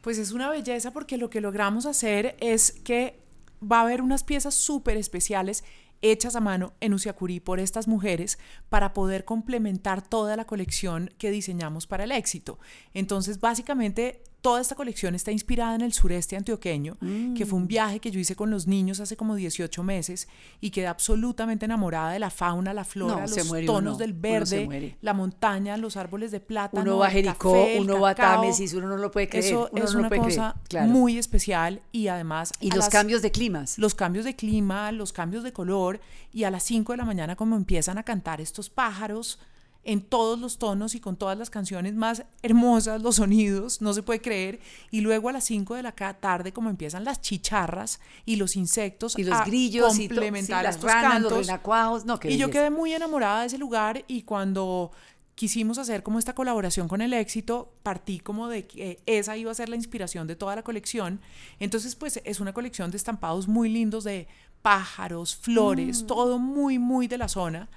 Pues 0.00 0.18
es 0.18 0.32
una 0.32 0.50
belleza 0.50 0.90
porque 0.92 1.18
lo 1.18 1.30
que 1.30 1.40
logramos 1.40 1.86
hacer 1.86 2.34
es 2.40 2.72
que 2.72 3.20
va 3.62 3.78
a 3.78 3.82
haber 3.82 4.02
unas 4.02 4.24
piezas 4.24 4.54
súper 4.54 4.96
especiales 4.96 5.64
hechas 6.02 6.36
a 6.36 6.40
mano 6.40 6.74
en 6.80 6.94
Usiacurí 6.94 7.40
por 7.40 7.60
estas 7.60 7.88
mujeres 7.88 8.38
para 8.68 8.92
poder 8.92 9.24
complementar 9.24 10.02
toda 10.02 10.36
la 10.36 10.44
colección 10.44 11.10
que 11.16 11.30
diseñamos 11.30 11.86
para 11.86 12.04
el 12.04 12.12
éxito. 12.12 12.58
Entonces, 12.92 13.40
básicamente, 13.40 14.22
toda 14.42 14.60
esta 14.60 14.74
colección 14.74 15.14
está 15.14 15.30
inspirada 15.30 15.76
en 15.76 15.82
el 15.82 15.92
sureste 15.92 16.36
antioqueño, 16.36 16.98
que 17.36 17.46
fue 17.46 17.58
un 17.58 17.64
mm. 17.64 17.68
viaje 17.68 18.00
que 18.00 18.10
yo 18.10 18.18
hice 18.18 18.34
con 18.34 18.50
los 18.50 18.66
niños 18.66 18.98
hace 18.98 19.16
como 19.16 19.36
18 19.36 19.82
meses 19.84 20.28
y 20.60 20.70
quedé 20.70 20.88
absolutamente 20.88 21.64
enamorada 21.64 22.10
de 22.10 22.18
la 22.18 22.28
fauna, 22.28 22.74
la 22.74 22.84
flora, 22.84 23.26
los 23.26 23.64
tonos 23.64 23.98
del 23.98 24.12
verde, 24.12 24.96
la 25.00 25.14
montaña, 25.14 25.76
los 25.76 25.96
árboles 25.96 26.32
de 26.32 26.40
plátano, 26.40 26.82
uno 26.82 26.98
va 26.98 27.06
a 27.06 27.10
Jericó, 27.10 27.66
uno 27.78 28.00
va 28.00 28.10
a 28.10 28.14
Támesis, 28.16 28.74
uno 28.74 28.88
no 28.88 28.96
lo 28.96 29.12
puede 29.12 29.28
creer. 29.28 29.44
Eso 29.44 29.70
es 29.74 29.94
una 29.94 30.10
cosa 30.10 30.56
muy 30.86 31.18
especial 31.18 31.80
y 31.92 32.08
además... 32.08 32.52
Y 32.60 32.72
los 32.72 32.88
cambios 32.88 33.22
de 33.22 33.30
climas. 33.30 33.78
Los 33.78 33.94
cambios 33.94 34.24
de 34.24 34.34
clima, 34.34 34.90
los 34.90 35.12
cambios 35.12 35.44
de 35.44 35.52
color 35.52 36.00
y 36.32 36.44
a 36.44 36.50
las 36.50 36.64
5 36.64 36.92
de 36.92 36.96
la 36.96 37.04
mañana 37.04 37.36
como 37.36 37.54
empiezan 37.54 37.96
a 37.96 38.02
cantar 38.02 38.40
estos 38.40 38.68
pájaros 38.70 39.38
en 39.84 40.00
todos 40.00 40.38
los 40.38 40.58
tonos 40.58 40.94
y 40.94 41.00
con 41.00 41.16
todas 41.16 41.36
las 41.36 41.50
canciones 41.50 41.94
más 41.94 42.24
hermosas, 42.42 43.02
los 43.02 43.16
sonidos, 43.16 43.80
no 43.82 43.92
se 43.92 44.02
puede 44.02 44.20
creer. 44.20 44.60
Y 44.90 45.00
luego 45.00 45.28
a 45.28 45.32
las 45.32 45.44
5 45.44 45.74
de 45.74 45.82
la 45.82 45.92
tarde, 45.92 46.52
como 46.52 46.70
empiezan 46.70 47.04
las 47.04 47.20
chicharras 47.20 48.00
y 48.24 48.36
los 48.36 48.54
insectos 48.56 49.18
y 49.18 49.24
los 49.24 49.44
grillos 49.44 49.96
complementar 49.96 50.62
y 50.62 50.66
las 50.66 50.80
ranas, 50.80 51.22
los 51.22 51.32
renacuajos. 51.32 52.04
No, 52.04 52.20
y 52.22 52.36
yo 52.36 52.50
quedé 52.50 52.70
muy 52.70 52.92
enamorada 52.92 53.40
de 53.40 53.46
ese 53.46 53.58
lugar 53.58 54.04
y 54.06 54.22
cuando 54.22 54.92
quisimos 55.34 55.78
hacer 55.78 56.04
como 56.04 56.18
esta 56.20 56.34
colaboración 56.34 56.86
con 56.86 57.00
el 57.00 57.12
éxito, 57.12 57.72
partí 57.82 58.20
como 58.20 58.48
de 58.48 58.66
que 58.66 59.00
esa 59.06 59.36
iba 59.36 59.50
a 59.50 59.54
ser 59.54 59.68
la 59.68 59.76
inspiración 59.76 60.28
de 60.28 60.36
toda 60.36 60.54
la 60.54 60.62
colección. 60.62 61.20
Entonces, 61.58 61.96
pues 61.96 62.20
es 62.24 62.38
una 62.38 62.52
colección 62.52 62.92
de 62.92 62.98
estampados 62.98 63.48
muy 63.48 63.68
lindos 63.68 64.04
de 64.04 64.28
pájaros, 64.60 65.34
flores, 65.34 66.04
mm. 66.04 66.06
todo 66.06 66.38
muy, 66.38 66.78
muy 66.78 67.08
de 67.08 67.18
la 67.18 67.26
zona. 67.26 67.68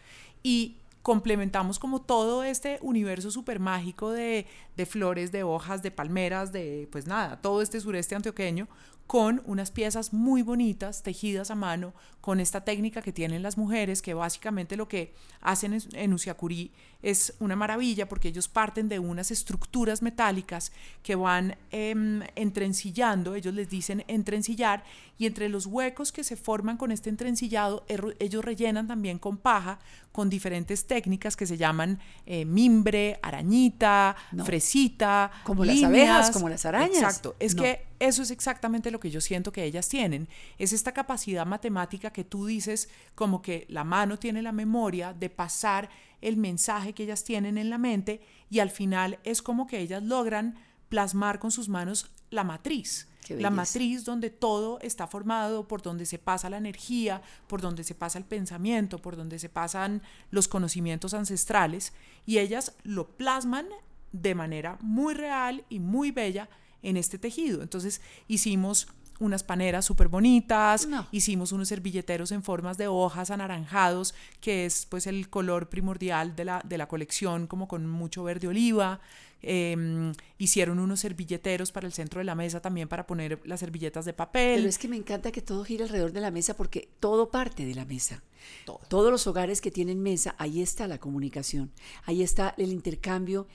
y 0.43 0.75
complementamos 1.05 1.77
como 1.77 2.01
todo 2.01 2.43
este 2.43 2.79
universo 2.81 3.29
súper 3.29 3.59
mágico 3.59 4.09
de, 4.09 4.47
flores, 4.87 5.31
de 5.31 5.43
hojas, 5.43 5.83
de 5.83 5.91
palmeras, 5.91 6.51
de 6.51 6.89
pues 6.91 7.05
nada, 7.05 7.39
todo 7.41 7.61
este 7.61 7.79
sureste 7.79 8.15
antioqueño 8.15 8.67
con 9.05 9.43
unas 9.45 9.69
piezas 9.69 10.13
muy 10.13 10.41
bonitas, 10.41 11.03
tejidas 11.03 11.51
a 11.51 11.55
mano, 11.55 11.93
con 12.21 12.39
esta 12.39 12.65
técnica 12.65 13.03
que 13.03 13.11
tienen 13.11 13.43
las 13.43 13.55
mujeres, 13.55 14.01
que 14.01 14.15
básicamente 14.15 14.75
lo 14.75 14.87
que 14.87 15.13
hacen 15.41 15.77
en 15.93 16.11
Usiacurí 16.11 16.71
es 17.03 17.35
una 17.39 17.55
maravilla 17.55 18.09
porque 18.09 18.29
ellos 18.29 18.47
parten 18.47 18.89
de 18.89 18.97
unas 18.97 19.29
estructuras 19.29 20.01
metálicas 20.01 20.71
que 21.03 21.13
van 21.13 21.55
eh, 21.71 21.93
entrencillando, 22.35 23.35
ellos 23.35 23.53
les 23.53 23.69
dicen 23.69 24.03
entrencillar, 24.07 24.83
y 25.19 25.27
entre 25.27 25.49
los 25.49 25.67
huecos 25.67 26.11
que 26.11 26.23
se 26.23 26.35
forman 26.35 26.77
con 26.77 26.91
este 26.91 27.11
entrencillado, 27.11 27.85
ellos 28.17 28.43
rellenan 28.43 28.87
también 28.87 29.19
con 29.19 29.37
paja, 29.37 29.77
con 30.15 30.29
diferentes 30.29 30.87
técnicas 30.87 31.35
que 31.35 31.45
se 31.45 31.57
llaman 31.57 31.99
eh, 32.25 32.45
mimbre, 32.45 33.19
arañita, 33.21 34.15
no. 34.31 34.45
fresita. 34.45 35.29
Como 35.43 35.65
líneas. 35.65 35.81
las 35.81 35.89
abejas, 35.89 36.31
como 36.31 36.47
las 36.47 36.65
arañas. 36.65 36.95
Exacto, 36.95 37.35
es 37.37 37.53
no. 37.53 37.63
que 37.63 37.85
eso 37.99 38.21
es 38.21 38.31
exactamente 38.31 38.91
lo 38.91 39.01
que 39.01 39.11
yo 39.11 39.19
siento 39.19 39.51
que 39.51 39.65
ellas 39.65 39.89
tienen, 39.89 40.29
es 40.57 40.71
esta 40.71 40.93
capacidad 40.93 41.45
matemática 41.45 42.11
que 42.11 42.23
tú 42.23 42.45
dices 42.45 42.87
como 43.13 43.41
que 43.41 43.65
la 43.67 43.83
mano 43.83 44.17
tiene 44.17 44.41
la 44.41 44.53
memoria 44.53 45.11
de 45.11 45.29
pasar 45.29 45.89
el 46.21 46.37
mensaje 46.37 46.93
que 46.93 47.03
ellas 47.03 47.25
tienen 47.25 47.57
en 47.57 47.69
la 47.69 47.77
mente 47.77 48.21
y 48.49 48.59
al 48.59 48.69
final 48.69 49.19
es 49.25 49.41
como 49.41 49.67
que 49.67 49.79
ellas 49.79 50.01
logran 50.01 50.55
plasmar 50.87 51.39
con 51.39 51.51
sus 51.51 51.67
manos 51.67 52.09
la 52.35 52.43
matriz. 52.43 53.07
La 53.29 53.49
matriz 53.49 54.05
donde 54.05 54.29
todo 54.29 54.79
está 54.81 55.07
formado, 55.07 55.67
por 55.67 55.81
donde 55.81 56.05
se 56.05 56.19
pasa 56.19 56.47
la 56.47 56.57
energía, 56.57 57.23
por 57.47 57.59
donde 57.59 57.83
se 57.83 57.95
pasa 57.95 58.19
el 58.19 58.25
pensamiento, 58.25 58.99
por 58.99 59.15
donde 59.15 59.39
se 59.39 59.49
pasan 59.49 60.03
los 60.29 60.47
conocimientos 60.47 61.15
ancestrales, 61.15 61.93
y 62.27 62.37
ellas 62.37 62.73
lo 62.83 63.07
plasman 63.17 63.65
de 64.11 64.35
manera 64.35 64.77
muy 64.79 65.15
real 65.15 65.65
y 65.69 65.79
muy 65.79 66.11
bella 66.11 66.49
en 66.83 66.97
este 66.97 67.17
tejido. 67.17 67.63
Entonces 67.63 67.99
hicimos 68.27 68.87
unas 69.19 69.43
paneras 69.43 69.85
súper 69.85 70.07
bonitas, 70.07 70.87
no. 70.87 71.07
hicimos 71.11 71.51
unos 71.51 71.67
servilleteros 71.67 72.31
en 72.31 72.43
formas 72.43 72.77
de 72.77 72.87
hojas 72.87 73.31
anaranjados, 73.31 74.13
que 74.41 74.65
es 74.65 74.85
pues 74.85 75.07
el 75.07 75.29
color 75.29 75.69
primordial 75.69 76.35
de 76.35 76.45
la, 76.45 76.61
de 76.65 76.77
la 76.77 76.87
colección, 76.87 77.47
como 77.47 77.67
con 77.67 77.87
mucho 77.87 78.23
verde 78.23 78.47
oliva. 78.47 78.99
Eh, 79.47 80.11
hicieron 80.39 80.79
unos 80.79 81.01
servilleteros 81.01 81.71
para 81.71 81.85
el 81.85 81.93
centro 81.93 82.17
de 82.19 82.23
la 82.23 82.33
mesa 82.33 82.61
también 82.61 82.87
para 82.87 83.05
poner 83.05 83.39
las 83.45 83.59
servilletas 83.59 84.03
de 84.05 84.13
papel. 84.13 84.57
Pero 84.57 84.69
es 84.69 84.79
que 84.79 84.87
me 84.87 84.95
encanta 84.95 85.31
que 85.31 85.41
todo 85.41 85.63
gire 85.63 85.83
alrededor 85.83 86.13
de 86.13 86.21
la 86.21 86.31
mesa 86.31 86.55
porque 86.55 86.89
todo 86.99 87.29
parte 87.29 87.63
de 87.63 87.75
la 87.75 87.85
mesa. 87.85 88.23
Todo. 88.65 88.79
Todos 88.87 89.11
los 89.11 89.27
hogares 89.27 89.61
que 89.61 89.69
tienen 89.69 90.01
mesa, 90.01 90.35
ahí 90.39 90.61
está 90.61 90.87
la 90.87 90.97
comunicación, 90.97 91.71
ahí 92.05 92.23
está 92.23 92.55
el 92.57 92.71
intercambio 92.71 93.47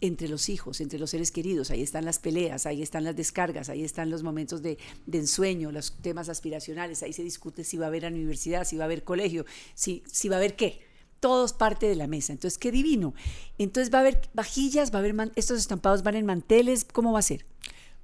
entre 0.00 0.28
los 0.28 0.48
hijos, 0.48 0.80
entre 0.80 0.98
los 0.98 1.10
seres 1.10 1.30
queridos, 1.30 1.70
ahí 1.70 1.82
están 1.82 2.04
las 2.04 2.18
peleas, 2.18 2.66
ahí 2.66 2.82
están 2.82 3.04
las 3.04 3.16
descargas, 3.16 3.68
ahí 3.68 3.82
están 3.82 4.10
los 4.10 4.22
momentos 4.22 4.62
de, 4.62 4.78
ensueño, 5.10 5.72
los 5.72 5.96
temas 6.02 6.28
aspiracionales, 6.28 7.02
ahí 7.02 7.12
se 7.12 7.22
discute 7.22 7.64
si 7.64 7.78
va 7.78 7.86
a 7.86 7.88
haber 7.88 8.04
universidad, 8.04 8.64
si 8.64 8.76
va 8.76 8.84
a 8.84 8.86
haber 8.86 9.04
colegio, 9.04 9.46
si, 9.74 10.02
si 10.06 10.28
va 10.28 10.36
a 10.36 10.38
haber 10.38 10.56
qué. 10.56 10.80
Todos 11.18 11.54
parte 11.54 11.88
de 11.88 11.96
la 11.96 12.06
mesa. 12.06 12.34
Entonces, 12.34 12.58
qué 12.58 12.70
divino. 12.70 13.14
Entonces, 13.56 13.92
va 13.92 13.98
a 13.98 14.00
haber 14.02 14.28
vajillas, 14.34 14.92
va 14.92 14.96
a 14.96 15.00
haber 15.00 15.32
estos 15.34 15.58
estampados 15.58 16.02
van 16.02 16.14
en 16.14 16.26
manteles, 16.26 16.84
¿cómo 16.84 17.12
va 17.12 17.20
a 17.20 17.22
ser? 17.22 17.46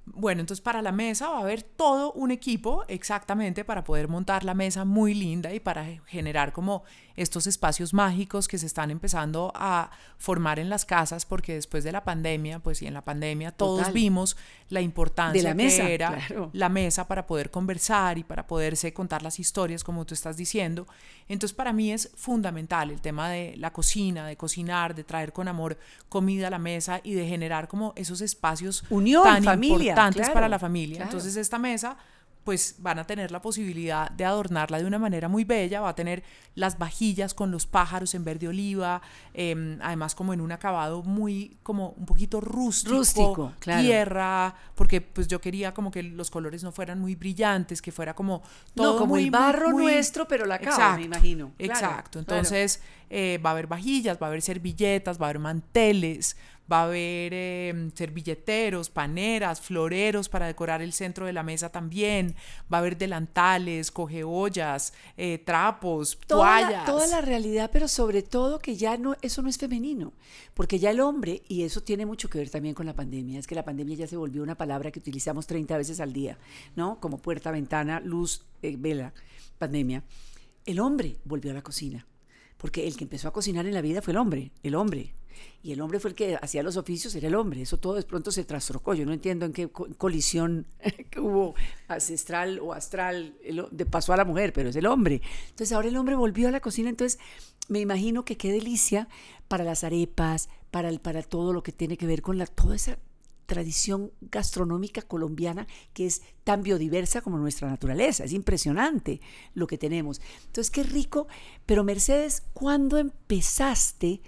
Bueno, 0.05 0.41
entonces 0.41 0.61
para 0.61 0.81
la 0.81 0.91
mesa 0.91 1.29
va 1.29 1.37
a 1.37 1.41
haber 1.41 1.63
todo 1.63 2.11
un 2.11 2.31
equipo 2.31 2.83
exactamente 2.89 3.63
para 3.63 3.85
poder 3.85 4.09
montar 4.09 4.43
la 4.43 4.53
mesa 4.53 4.83
muy 4.83 5.13
linda 5.13 5.53
y 5.53 5.61
para 5.61 5.85
generar 6.07 6.51
como 6.51 6.83
estos 7.15 7.47
espacios 7.47 7.93
mágicos 7.93 8.47
que 8.47 8.57
se 8.57 8.65
están 8.65 8.89
empezando 8.91 9.51
a 9.55 9.91
formar 10.17 10.59
en 10.59 10.69
las 10.69 10.85
casas 10.85 11.25
porque 11.25 11.53
después 11.53 11.83
de 11.83 11.91
la 11.91 12.03
pandemia, 12.03 12.59
pues 12.59 12.81
y 12.81 12.87
en 12.87 12.93
la 12.93 13.01
pandemia 13.01 13.51
todos 13.51 13.79
Total. 13.79 13.93
vimos 13.93 14.37
la 14.69 14.81
importancia 14.81 15.41
de 15.41 15.47
la 15.47 15.53
mesa, 15.53 15.85
que 15.85 15.93
era 15.93 16.15
claro. 16.15 16.49
la 16.53 16.69
mesa 16.69 17.07
para 17.07 17.27
poder 17.27 17.51
conversar 17.51 18.17
y 18.17 18.23
para 18.23 18.47
poderse 18.47 18.93
contar 18.93 19.21
las 19.21 19.39
historias 19.39 19.83
como 19.83 20.05
tú 20.05 20.13
estás 20.13 20.37
diciendo. 20.37 20.87
Entonces 21.27 21.55
para 21.55 21.73
mí 21.73 21.91
es 21.91 22.11
fundamental 22.15 22.89
el 22.89 23.01
tema 23.01 23.29
de 23.29 23.55
la 23.57 23.71
cocina, 23.71 24.25
de 24.25 24.35
cocinar, 24.35 24.95
de 24.95 25.03
traer 25.03 25.33
con 25.33 25.47
amor 25.47 25.77
comida 26.09 26.47
a 26.47 26.49
la 26.49 26.59
mesa 26.59 26.99
y 27.03 27.13
de 27.13 27.27
generar 27.27 27.67
como 27.67 27.93
esos 27.95 28.21
espacios 28.21 28.83
Unión, 28.89 29.23
tan 29.23 29.43
familia, 29.43 29.91
importantes 29.91 30.21
claro, 30.21 30.33
para 30.33 30.49
la 30.49 30.59
familia. 30.59 30.97
claro. 30.97 31.11
Entonces 31.11 31.35
esta 31.35 31.59
mesa 31.59 31.97
pues 32.43 32.75
van 32.79 32.99
a 32.99 33.05
tener 33.05 33.31
la 33.31 33.41
posibilidad 33.41 34.11
de 34.11 34.25
adornarla 34.25 34.79
de 34.79 34.85
una 34.85 34.99
manera 34.99 35.27
muy 35.29 35.43
bella, 35.45 35.81
va 35.81 35.89
a 35.89 35.95
tener 35.95 36.23
las 36.55 36.77
vajillas 36.77 37.33
con 37.33 37.51
los 37.51 37.65
pájaros 37.65 38.13
en 38.15 38.23
verde 38.23 38.47
oliva, 38.47 39.01
eh, 39.33 39.77
además 39.81 40.13
como 40.13 40.33
en 40.33 40.41
un 40.41 40.51
acabado 40.51 41.03
muy, 41.03 41.57
como 41.63 41.89
un 41.97 42.05
poquito 42.05 42.41
rústico, 42.41 42.95
Rústico, 42.97 43.53
claro. 43.59 43.81
tierra, 43.81 44.55
porque 44.75 44.99
pues 45.01 45.27
yo 45.27 45.39
quería 45.39 45.73
como 45.73 45.89
que 45.89 46.03
los 46.03 46.29
colores 46.29 46.63
no 46.63 46.71
fueran 46.71 46.99
muy 46.99 47.15
brillantes, 47.15 47.81
que 47.81 47.91
fuera 47.91 48.13
como 48.13 48.41
todo 48.75 48.93
no, 48.93 48.99
como 48.99 49.13
muy, 49.15 49.23
el 49.23 49.31
barro 49.31 49.69
muy, 49.71 49.83
muy- 49.83 49.93
nuestro, 49.93 50.27
pero 50.27 50.45
la 50.45 50.59
cava, 50.59 50.75
Exacto, 50.75 50.97
me 50.99 51.05
imagino. 51.05 51.51
Exacto, 51.57 52.19
claro. 52.23 52.39
entonces 52.41 52.81
eh, 53.09 53.39
va 53.43 53.51
a 53.51 53.53
haber 53.53 53.67
vajillas, 53.67 54.17
va 54.21 54.27
a 54.27 54.29
haber 54.29 54.41
servilletas, 54.41 55.19
va 55.21 55.27
a 55.27 55.29
haber 55.29 55.39
manteles, 55.39 56.35
va 56.71 56.81
a 56.81 56.83
haber 56.85 57.33
eh, 57.33 57.91
servilleteros, 57.93 58.89
paneras, 58.89 59.61
floreros 59.61 60.29
para 60.29 60.47
decorar 60.47 60.81
el 60.81 60.93
centro 60.93 61.25
de 61.25 61.33
la 61.33 61.43
mesa 61.43 61.69
también, 61.69 62.35
va 62.71 62.77
a 62.77 62.79
haber 62.81 62.97
delantales, 62.97 63.91
cogeollas, 63.91 64.93
eh, 65.17 65.41
trapos, 65.45 66.17
toda 66.27 66.59
toallas. 66.59 66.71
la, 66.71 66.85
toda 66.85 67.07
la 67.07 67.21
realidad, 67.21 67.69
pero 67.71 67.87
sobre 67.87 68.21
todo 68.21 68.59
que 68.59 68.75
ya 68.75 68.97
no, 68.97 69.15
eso 69.21 69.41
no 69.41 69.49
es 69.49 69.57
femenino, 69.57 70.13
porque 70.53 70.79
ya 70.79 70.91
el 70.91 70.99
hombre, 70.99 71.43
y 71.47 71.63
eso 71.63 71.81
tiene 71.81 72.05
mucho 72.05 72.29
que 72.29 72.37
ver 72.37 72.49
también 72.49 72.75
con 72.75 72.85
la 72.85 72.93
pandemia, 72.93 73.39
es 73.39 73.47
que 73.47 73.55
la 73.55 73.65
pandemia 73.65 73.97
ya 73.97 74.07
se 74.07 74.17
volvió 74.17 74.43
una 74.43 74.55
palabra 74.55 74.91
que 74.91 74.99
utilizamos 74.99 75.47
30 75.47 75.77
veces 75.77 75.99
al 75.99 76.13
día, 76.13 76.37
¿no? 76.75 76.99
Como 76.99 77.17
puerta, 77.17 77.51
ventana, 77.51 77.99
luz, 77.99 78.45
eh, 78.61 78.75
vela, 78.77 79.13
pandemia. 79.57 80.03
El 80.65 80.79
hombre 80.79 81.17
volvió 81.25 81.51
a 81.51 81.53
la 81.53 81.61
cocina, 81.61 82.05
porque 82.63 82.87
el 82.87 82.95
que 82.95 83.03
empezó 83.03 83.27
a 83.27 83.33
cocinar 83.33 83.65
en 83.65 83.73
la 83.73 83.81
vida 83.81 84.01
fue 84.01 84.11
el 84.11 84.17
hombre, 84.19 84.53
el 84.63 84.75
hombre. 84.75 85.13
Y 85.61 85.73
el 85.73 85.81
hombre 85.81 85.99
fue 85.99 86.11
el 86.11 86.15
que 86.15 86.37
hacía 86.41 86.63
los 86.63 86.77
oficios, 86.77 87.13
era 87.13 87.27
el 87.27 87.35
hombre. 87.35 87.61
Eso 87.61 87.77
todo 87.77 87.95
de 87.95 88.03
pronto 88.03 88.31
se 88.31 88.45
trastrocó. 88.45 88.93
Yo 88.93 89.05
no 89.05 89.11
entiendo 89.11 89.45
en 89.45 89.51
qué 89.51 89.67
co- 89.67 89.89
colisión 89.97 90.65
que 91.09 91.19
hubo 91.19 91.55
ancestral 91.89 92.59
o 92.59 92.71
astral 92.71 93.35
de 93.69 93.85
pasó 93.85 94.13
a 94.13 94.17
la 94.17 94.23
mujer, 94.23 94.53
pero 94.53 94.69
es 94.69 94.77
el 94.77 94.85
hombre. 94.85 95.21
Entonces 95.49 95.73
ahora 95.73 95.89
el 95.89 95.97
hombre 95.97 96.15
volvió 96.15 96.47
a 96.47 96.51
la 96.51 96.61
cocina. 96.61 96.89
Entonces 96.89 97.19
me 97.67 97.81
imagino 97.81 98.23
que 98.23 98.37
qué 98.37 98.49
delicia 98.53 99.09
para 99.49 99.65
las 99.65 99.83
arepas, 99.83 100.47
para, 100.71 100.87
el, 100.87 101.01
para 101.01 101.21
todo 101.21 101.51
lo 101.51 101.63
que 101.63 101.73
tiene 101.73 101.97
que 101.97 102.07
ver 102.07 102.21
con 102.21 102.37
la, 102.37 102.45
toda 102.45 102.77
esa 102.77 102.97
tradición 103.53 104.11
gastronómica 104.19 105.03
colombiana 105.03 105.67
que 105.93 106.07
es 106.07 106.23
tan 106.43 106.63
biodiversa 106.63 107.21
como 107.21 107.37
nuestra 107.37 107.69
naturaleza. 107.69 108.23
Es 108.23 108.33
impresionante 108.33 109.21
lo 109.53 109.67
que 109.67 109.77
tenemos. 109.77 110.21
Entonces, 110.47 110.71
qué 110.71 110.81
rico. 110.83 111.27
Pero 111.67 111.83
Mercedes, 111.83 112.43
¿cuándo 112.53 112.97
empezaste 112.97 114.21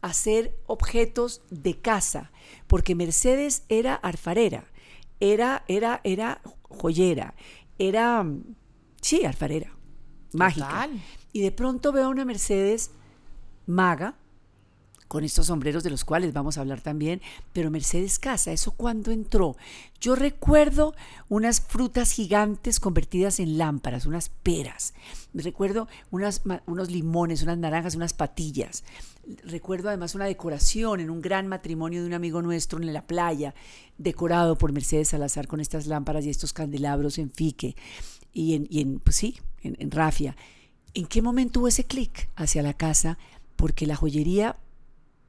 a 0.00 0.08
hacer 0.08 0.56
objetos 0.66 1.42
de 1.50 1.80
casa? 1.80 2.30
Porque 2.68 2.94
Mercedes 2.94 3.64
era 3.68 3.94
alfarera, 3.94 4.70
era, 5.18 5.64
era, 5.66 6.00
era 6.04 6.40
joyera, 6.62 7.34
era, 7.78 8.24
sí, 9.00 9.24
alfarera, 9.24 9.76
mágica. 10.32 10.66
Total. 10.66 11.02
Y 11.32 11.40
de 11.40 11.50
pronto 11.50 11.90
veo 11.90 12.04
a 12.04 12.08
una 12.08 12.24
Mercedes 12.24 12.92
maga, 13.66 14.16
con 15.10 15.24
estos 15.24 15.46
sombreros 15.46 15.82
de 15.82 15.90
los 15.90 16.04
cuales 16.04 16.32
vamos 16.32 16.56
a 16.56 16.60
hablar 16.60 16.82
también, 16.82 17.20
pero 17.52 17.68
Mercedes 17.68 18.20
Casa, 18.20 18.52
¿eso 18.52 18.70
cuándo 18.70 19.10
entró? 19.10 19.56
Yo 20.00 20.14
recuerdo 20.14 20.94
unas 21.28 21.60
frutas 21.60 22.12
gigantes 22.12 22.78
convertidas 22.78 23.40
en 23.40 23.58
lámparas, 23.58 24.06
unas 24.06 24.28
peras, 24.28 24.94
recuerdo 25.34 25.88
unos 26.12 26.90
limones, 26.92 27.42
unas 27.42 27.58
naranjas, 27.58 27.96
unas 27.96 28.12
patillas, 28.12 28.84
recuerdo 29.42 29.88
además 29.88 30.14
una 30.14 30.26
decoración 30.26 31.00
en 31.00 31.10
un 31.10 31.20
gran 31.20 31.48
matrimonio 31.48 32.02
de 32.02 32.06
un 32.06 32.14
amigo 32.14 32.40
nuestro 32.40 32.80
en 32.80 32.92
la 32.92 33.04
playa, 33.04 33.52
decorado 33.98 34.56
por 34.56 34.70
Mercedes 34.70 35.08
Salazar 35.08 35.48
con 35.48 35.58
estas 35.58 35.88
lámparas 35.88 36.24
y 36.24 36.30
estos 36.30 36.52
candelabros 36.52 37.18
en 37.18 37.32
fique 37.32 37.74
y 38.32 38.54
en, 38.54 38.68
y 38.70 38.80
en 38.80 39.00
pues 39.00 39.16
sí, 39.16 39.40
en 39.64 39.90
rafia. 39.90 40.36
¿En 40.94 41.06
qué 41.06 41.20
momento 41.20 41.58
hubo 41.58 41.66
ese 41.66 41.82
clic 41.82 42.30
hacia 42.36 42.62
la 42.62 42.74
casa? 42.74 43.18
Porque 43.56 43.86
la 43.86 43.96
joyería 43.96 44.56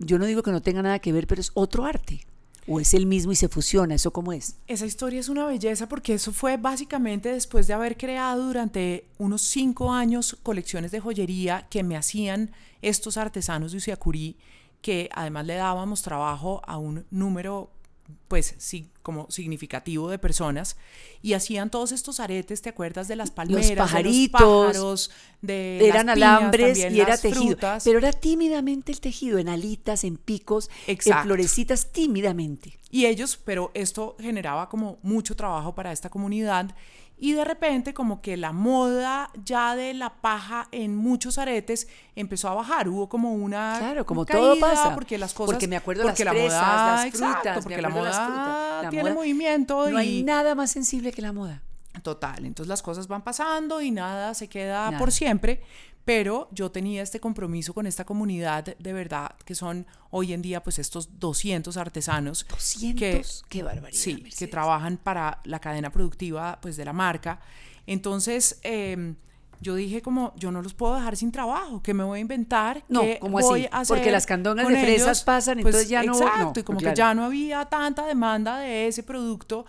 yo 0.05 0.19
no 0.19 0.25
digo 0.25 0.43
que 0.43 0.51
no 0.51 0.61
tenga 0.61 0.81
nada 0.81 0.99
que 0.99 1.13
ver, 1.13 1.27
pero 1.27 1.41
es 1.41 1.51
otro 1.53 1.85
arte. 1.85 2.25
O 2.67 2.79
es 2.79 2.93
el 2.93 3.07
mismo 3.07 3.31
y 3.31 3.35
se 3.35 3.49
fusiona, 3.49 3.95
¿eso 3.95 4.11
cómo 4.11 4.33
es? 4.33 4.55
Esa 4.67 4.85
historia 4.85 5.19
es 5.19 5.29
una 5.29 5.47
belleza 5.47 5.89
porque 5.89 6.13
eso 6.13 6.31
fue 6.31 6.57
básicamente 6.57 7.29
después 7.29 7.65
de 7.65 7.73
haber 7.73 7.97
creado 7.97 8.45
durante 8.45 9.05
unos 9.17 9.41
cinco 9.41 9.91
años 9.91 10.37
colecciones 10.43 10.91
de 10.91 10.99
joyería 10.99 11.67
que 11.69 11.81
me 11.81 11.97
hacían 11.97 12.51
estos 12.83 13.17
artesanos 13.17 13.71
de 13.71 13.79
Usiacurí, 13.79 14.37
que 14.81 15.09
además 15.13 15.47
le 15.47 15.55
dábamos 15.55 16.03
trabajo 16.03 16.61
a 16.65 16.77
un 16.77 17.05
número 17.09 17.71
pues 18.27 18.55
sí, 18.57 18.89
como 19.01 19.29
significativo 19.29 20.09
de 20.09 20.19
personas 20.19 20.77
y 21.21 21.33
hacían 21.33 21.69
todos 21.69 21.91
estos 21.91 22.19
aretes, 22.19 22.61
¿te 22.61 22.69
acuerdas 22.69 23.07
de 23.07 23.15
las 23.15 23.31
palmeras, 23.31 23.69
los 23.69 23.77
pajaritos, 23.77 24.39
de 24.39 24.45
los 24.45 25.09
pájaros, 25.09 25.11
de 25.41 25.87
eran 25.87 26.05
las 26.05 26.15
piñas, 26.15 26.29
alambres 26.31 26.79
también 26.79 26.95
y 26.95 26.99
era 27.01 27.17
tejido, 27.17 27.43
frutas? 27.43 27.83
pero 27.83 27.99
era 27.99 28.11
tímidamente 28.11 28.91
el 28.91 28.99
tejido 28.99 29.39
en 29.39 29.49
alitas, 29.49 30.03
en 30.03 30.17
picos, 30.17 30.69
en 30.87 30.93
Exacto. 30.93 31.23
florecitas 31.23 31.91
tímidamente. 31.91 32.77
Y 32.89 33.05
ellos, 33.05 33.39
pero 33.43 33.71
esto 33.73 34.15
generaba 34.19 34.69
como 34.69 34.99
mucho 35.01 35.35
trabajo 35.35 35.73
para 35.73 35.91
esta 35.91 36.09
comunidad 36.09 36.75
y 37.21 37.33
de 37.33 37.45
repente 37.45 37.93
como 37.93 38.19
que 38.21 38.35
la 38.35 38.51
moda 38.51 39.29
ya 39.45 39.75
de 39.75 39.93
la 39.93 40.09
paja 40.15 40.67
en 40.71 40.95
muchos 40.95 41.37
aretes 41.37 41.87
empezó 42.15 42.49
a 42.49 42.55
bajar, 42.55 42.89
hubo 42.89 43.07
como 43.07 43.33
una 43.35 43.75
Claro, 43.77 44.05
como 44.05 44.25
caída 44.25 44.41
todo 44.41 44.59
pasa. 44.59 44.93
porque 44.95 45.17
las 45.17 45.33
cosas 45.33 45.53
Porque 45.53 45.67
me 45.67 45.77
acuerdo 45.77 46.03
porque 46.03 46.25
las 46.25 46.33
la 46.35 46.39
fresas, 46.41 46.61
moda, 46.67 46.95
las 46.95 47.05
exacto, 47.05 47.33
frutas, 47.35 47.55
me 47.57 47.61
porque 47.61 47.81
la 47.81 47.89
moda 47.89 48.11
frutas. 48.11 48.83
La 48.83 48.89
tiene 48.89 49.03
moda- 49.03 49.13
movimiento 49.15 49.89
No 49.89 50.01
y 50.01 50.01
hay 50.01 50.23
nada 50.23 50.55
más 50.55 50.71
sensible 50.71 51.11
que 51.13 51.21
la 51.21 51.31
moda. 51.31 51.61
Total, 52.03 52.43
entonces 52.45 52.69
las 52.69 52.81
cosas 52.81 53.07
van 53.07 53.21
pasando 53.21 53.81
y 53.81 53.91
nada 53.91 54.33
se 54.33 54.47
queda 54.47 54.85
Nada. 54.87 54.97
por 54.97 55.11
siempre, 55.11 55.61
pero 56.05 56.47
yo 56.51 56.71
tenía 56.71 57.03
este 57.03 57.19
compromiso 57.19 57.73
con 57.73 57.85
esta 57.87 58.05
comunidad 58.05 58.63
de 58.77 58.93
verdad 58.93 59.35
que 59.45 59.53
son 59.55 59.85
hoy 60.09 60.33
en 60.33 60.41
día 60.41 60.63
pues 60.63 60.79
estos 60.79 61.19
200 61.19 61.77
artesanos 61.77 62.45
200, 62.49 62.99
que 62.99 63.25
qué 63.49 63.63
barbaridad. 63.63 63.99
sí, 64.01 64.23
que 64.37 64.47
trabajan 64.47 64.97
para 64.97 65.39
la 65.43 65.59
cadena 65.59 65.91
productiva 65.91 66.59
pues 66.61 66.75
de 66.77 66.85
la 66.85 66.93
marca. 66.93 67.39
Entonces 67.87 68.59
eh, 68.63 69.15
yo 69.59 69.75
dije 69.75 70.01
como 70.01 70.33
yo 70.37 70.51
no 70.51 70.61
los 70.61 70.73
puedo 70.73 70.95
dejar 70.95 71.15
sin 71.17 71.31
trabajo, 71.31 71.81
que 71.83 71.93
me 71.93 72.03
voy 72.03 72.17
a 72.19 72.21
inventar, 72.21 72.83
No, 72.89 73.01
¿qué 73.01 73.17
¿cómo 73.21 73.39
voy 73.39 73.61
así? 73.65 73.69
a 73.71 73.79
hacer 73.81 73.97
Porque 73.97 74.11
las 74.11 74.25
candongas 74.25 74.67
de 74.67 74.73
fresas 74.81 75.07
ellos? 75.19 75.23
pasan, 75.23 75.59
Pues, 75.61 75.75
entonces 75.75 75.89
ya 75.89 76.03
no- 76.03 76.13
Exacto, 76.13 76.53
no, 76.55 76.59
y 76.59 76.63
como 76.63 76.79
claro. 76.79 76.93
que 76.93 76.97
ya 76.97 77.13
no 77.13 77.25
había 77.25 77.65
tanta 77.65 78.05
demanda 78.05 78.57
de 78.57 78.87
ese 78.87 79.03
producto 79.03 79.65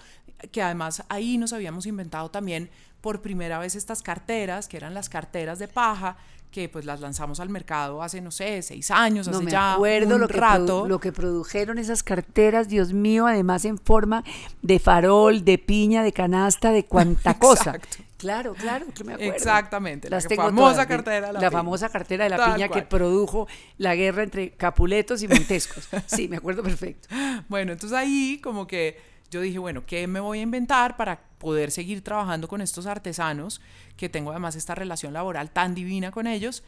que 0.51 0.61
además 0.63 1.05
ahí 1.09 1.39
nos 1.39 1.53
habíamos 1.53 1.87
inventado 1.87 2.31
también 2.31 2.71
por 3.03 3.21
primera 3.21 3.59
vez 3.59 3.75
estas 3.75 4.01
carteras, 4.03 4.67
que 4.69 4.79
eran 4.79 4.95
las 4.95 5.11
carteras 5.11 5.59
de 5.59 5.69
paja, 5.69 6.17
que 6.51 6.69
pues 6.69 6.85
las 6.85 7.01
lanzamos 7.01 7.41
al 7.41 7.49
mercado 7.49 8.03
hace, 8.03 8.21
no 8.21 8.31
sé, 8.31 8.61
seis 8.63 8.91
años, 8.91 9.27
No 9.27 9.37
hace 9.37 9.45
me 9.45 9.51
ya 9.51 9.73
acuerdo 9.75 10.15
un 10.17 10.21
lo 10.21 10.29
que, 10.29 10.35
rato. 10.35 10.87
lo 10.87 11.01
que 11.01 11.11
produjeron 11.11 11.79
esas 11.79 12.03
carteras, 12.03 12.69
Dios 12.69 12.93
mío, 12.93 13.27
además 13.27 13.65
en 13.65 13.79
forma 13.79 14.23
de 14.61 14.79
farol, 14.79 15.45
de 15.45 15.57
piña, 15.59 16.03
de 16.03 16.13
canasta, 16.13 16.71
de 16.71 16.85
cuanta 16.85 17.39
cosa. 17.39 17.79
Claro, 18.19 18.55
claro, 18.55 18.87
que 18.95 19.03
me 19.03 19.15
acuerdo. 19.15 19.33
Exactamente, 19.35 20.09
la 20.11 20.17
Las 20.19 20.25
que 20.25 20.37
tengo 20.37 20.43
famosa 20.45 20.73
todas, 20.75 20.87
cartera 20.87 21.15
de 21.15 21.21
la 21.23 21.33
la 21.33 21.39
piña. 21.41 21.51
famosa 21.51 21.89
cartera 21.89 22.25
de 22.25 22.31
la 22.31 22.37
Tal 22.37 22.55
piña 22.55 22.69
que 22.69 22.83
produjo 22.83 23.49
la 23.79 23.95
guerra 23.97 24.23
entre 24.23 24.51
Capuletos 24.53 25.23
y 25.23 25.29
Montescos. 25.29 25.89
Sí, 26.07 26.29
me 26.29 26.37
acuerdo 26.37 26.63
perfecto. 26.63 27.09
Bueno, 27.49 27.73
entonces 27.73 27.99
ahí 27.99 28.41
como 28.43 28.67
que 28.67 29.01
yo 29.33 29.41
dije, 29.41 29.59
bueno, 29.59 29.85
¿qué 29.87 30.07
me 30.07 30.21
voy 30.21 30.39
a 30.39 30.43
inventar 30.43 30.97
para 30.97 31.21
poder 31.39 31.71
seguir 31.73 32.05
trabajando 32.05 32.47
con 32.47 32.61
estos 32.61 32.87
artesanos? 32.87 33.61
Que 33.97 34.09
tengo 34.09 34.31
además 34.31 34.55
esta 34.55 34.75
relación 34.77 35.13
laboral 35.13 35.51
tan 35.51 35.75
divina 35.75 36.13
con 36.13 36.27
ellos. 36.29 36.63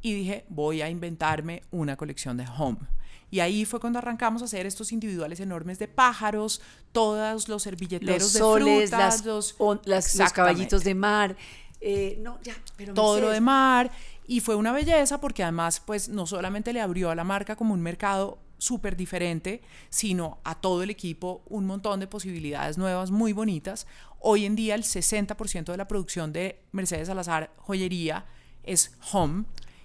Y 0.00 0.14
dije, 0.14 0.44
voy 0.48 0.82
a 0.82 0.88
inventarme 0.88 1.62
una 1.70 1.96
colección 1.96 2.36
de 2.36 2.46
home. 2.58 2.78
Y 3.30 3.40
ahí 3.40 3.64
fue 3.66 3.78
cuando 3.78 3.98
arrancamos 3.98 4.40
a 4.42 4.46
hacer 4.46 4.64
estos 4.64 4.90
individuales 4.90 5.38
enormes 5.40 5.78
de 5.78 5.86
pájaros, 5.86 6.62
todos 6.92 7.46
los 7.48 7.62
servilleteros 7.62 8.22
Los 8.22 8.32
de 8.32 8.38
soles, 8.38 8.88
frutas, 8.90 9.16
las, 9.16 9.24
los, 9.26 9.54
on- 9.58 9.80
las- 9.84 10.14
los 10.16 10.32
caballitos 10.32 10.82
de 10.84 10.94
mar. 10.94 11.36
eh, 11.80 12.18
no, 12.22 12.40
ya, 12.42 12.54
pero 12.76 12.94
todo 12.94 13.20
lo 13.20 13.28
de 13.30 13.40
mar 13.40 13.90
y 14.26 14.40
fue 14.40 14.56
una 14.56 14.72
belleza 14.72 15.20
porque 15.20 15.42
además 15.44 15.80
pues 15.84 16.08
no 16.08 16.26
solamente 16.26 16.72
le 16.72 16.80
abrió 16.80 17.10
a 17.10 17.14
la 17.14 17.22
marca 17.24 17.54
como 17.54 17.72
un 17.74 17.80
mercado 17.80 18.38
súper 18.58 18.96
diferente, 18.96 19.62
sino 19.88 20.38
a 20.44 20.60
todo 20.60 20.82
el 20.82 20.90
equipo 20.90 21.42
un 21.46 21.66
montón 21.66 22.00
de 22.00 22.06
posibilidades 22.06 22.76
nuevas 22.76 23.10
muy 23.10 23.32
bonitas. 23.32 23.86
Hoy 24.20 24.44
en 24.44 24.56
día 24.56 24.74
el 24.74 24.82
60% 24.82 25.64
de 25.64 25.76
la 25.76 25.88
producción 25.88 26.32
de 26.32 26.60
Mercedes 26.72 27.08
Salazar 27.08 27.52
Joyería 27.58 28.26
es 28.64 28.92
home. 29.12 29.44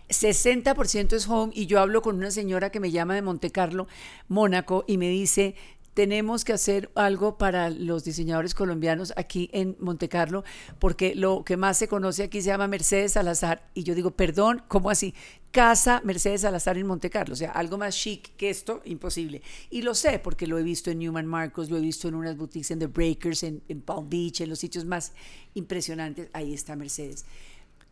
60% 0.09 1.13
es 1.13 1.27
home 1.27 1.53
y 1.55 1.65
yo 1.65 1.79
hablo 1.79 2.01
con 2.01 2.17
una 2.17 2.31
señora 2.31 2.71
que 2.71 2.79
me 2.79 2.91
llama 2.91 3.15
de 3.15 3.21
Monte 3.21 3.51
Carlo, 3.51 3.87
Mónaco, 4.27 4.83
y 4.87 4.97
me 4.97 5.07
dice, 5.09 5.55
tenemos 5.93 6.43
que 6.43 6.53
hacer 6.53 6.89
algo 6.95 7.37
para 7.37 7.69
los 7.69 8.03
diseñadores 8.03 8.55
colombianos 8.55 9.13
aquí 9.15 9.49
en 9.53 9.75
Monte 9.79 10.09
Carlo, 10.09 10.43
porque 10.79 11.15
lo 11.15 11.43
que 11.43 11.57
más 11.57 11.77
se 11.77 11.87
conoce 11.87 12.23
aquí 12.23 12.41
se 12.41 12.47
llama 12.47 12.67
Mercedes 12.67 13.13
Salazar. 13.13 13.69
Y 13.73 13.83
yo 13.83 13.95
digo, 13.95 14.11
perdón, 14.11 14.63
¿cómo 14.67 14.89
así? 14.89 15.13
Casa 15.51 16.01
Mercedes 16.03 16.41
Salazar 16.41 16.77
en 16.77 16.87
Monte 16.87 17.11
Carlo, 17.11 17.33
o 17.33 17.37
sea, 17.37 17.51
algo 17.51 17.77
más 17.77 17.95
chic 17.95 18.35
que 18.35 18.49
esto, 18.49 18.81
imposible. 18.85 19.43
Y 19.69 19.83
lo 19.83 19.93
sé, 19.93 20.17
porque 20.17 20.47
lo 20.47 20.57
he 20.57 20.63
visto 20.63 20.89
en 20.89 20.99
Newman 20.99 21.27
Marcos, 21.27 21.69
lo 21.69 21.77
he 21.77 21.81
visto 21.81 22.07
en 22.07 22.15
unas 22.15 22.35
boutiques 22.35 22.71
en 22.71 22.79
The 22.79 22.87
Breakers, 22.87 23.43
en, 23.43 23.61
en 23.67 23.81
Palm 23.81 24.09
Beach, 24.09 24.41
en 24.41 24.49
los 24.49 24.59
sitios 24.59 24.85
más 24.85 25.13
impresionantes, 25.53 26.29
ahí 26.33 26.53
está 26.53 26.75
Mercedes. 26.75 27.25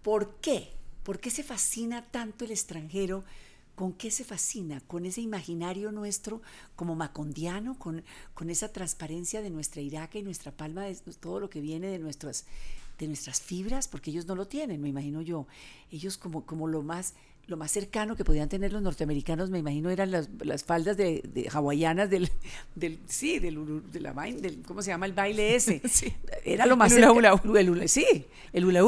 ¿Por 0.02 0.38
qué? 0.42 0.70
¿Por 1.04 1.20
qué 1.20 1.30
se 1.30 1.44
fascina 1.44 2.04
tanto 2.10 2.46
el 2.46 2.52
extranjero? 2.52 3.24
¿Con 3.82 3.94
qué 3.94 4.12
se 4.12 4.24
fascina? 4.24 4.80
¿Con 4.82 5.08
ese 5.08 5.22
imaginario 5.22 5.92
nuestro 5.92 6.44
como 6.76 6.94
macondiano? 6.94 7.80
¿Con, 7.80 8.04
con 8.36 8.52
esa 8.52 8.72
transparencia 8.72 9.42
de 9.42 9.50
nuestra 9.50 9.82
iraca 9.82 10.20
y 10.20 10.22
nuestra 10.22 10.52
palma, 10.52 10.84
de 10.84 10.96
todo 11.20 11.40
lo 11.40 11.50
que 11.50 11.62
viene 11.62 11.88
de 11.88 11.98
nuestras, 11.98 12.46
de 13.00 13.08
nuestras 13.08 13.42
fibras? 13.42 13.88
Porque 13.88 14.12
ellos 14.12 14.28
no 14.28 14.36
lo 14.36 14.46
tienen, 14.46 14.84
me 14.84 14.90
imagino 14.90 15.24
yo. 15.24 15.48
Ellos 15.90 16.20
como, 16.20 16.46
como 16.46 16.68
lo 16.68 16.84
más 16.84 17.16
lo 17.52 17.58
más 17.58 17.70
cercano 17.72 18.16
que 18.16 18.24
podían 18.26 18.50
tener 18.50 18.74
los 18.74 18.82
norteamericanos, 18.82 19.52
me 19.52 19.60
imagino, 19.60 19.92
eran 19.92 20.10
las, 20.10 20.30
las 20.44 20.64
faldas 20.64 20.98
de, 20.98 21.22
de 21.32 21.48
hawaianas 21.54 22.10
del, 22.10 22.32
del, 22.76 23.00
sí, 23.08 23.38
del, 23.38 23.84
de 23.92 24.00
la 24.00 24.14
del, 24.14 24.64
¿cómo 24.64 24.82
se 24.82 24.90
llama 24.90 25.06
el 25.06 25.14
baile 25.14 25.56
ese? 25.56 25.82
Sí. 25.88 26.12
Era 26.44 26.66
lo 26.66 26.76
más 26.78 26.92
El 26.94 26.98
hula 27.10 27.32
cerca- 27.34 27.48
hula. 27.50 27.60
el 27.62 27.70
hula- 27.70 27.88
sí, 27.88 28.26
el 28.54 28.66
hula 28.66 28.84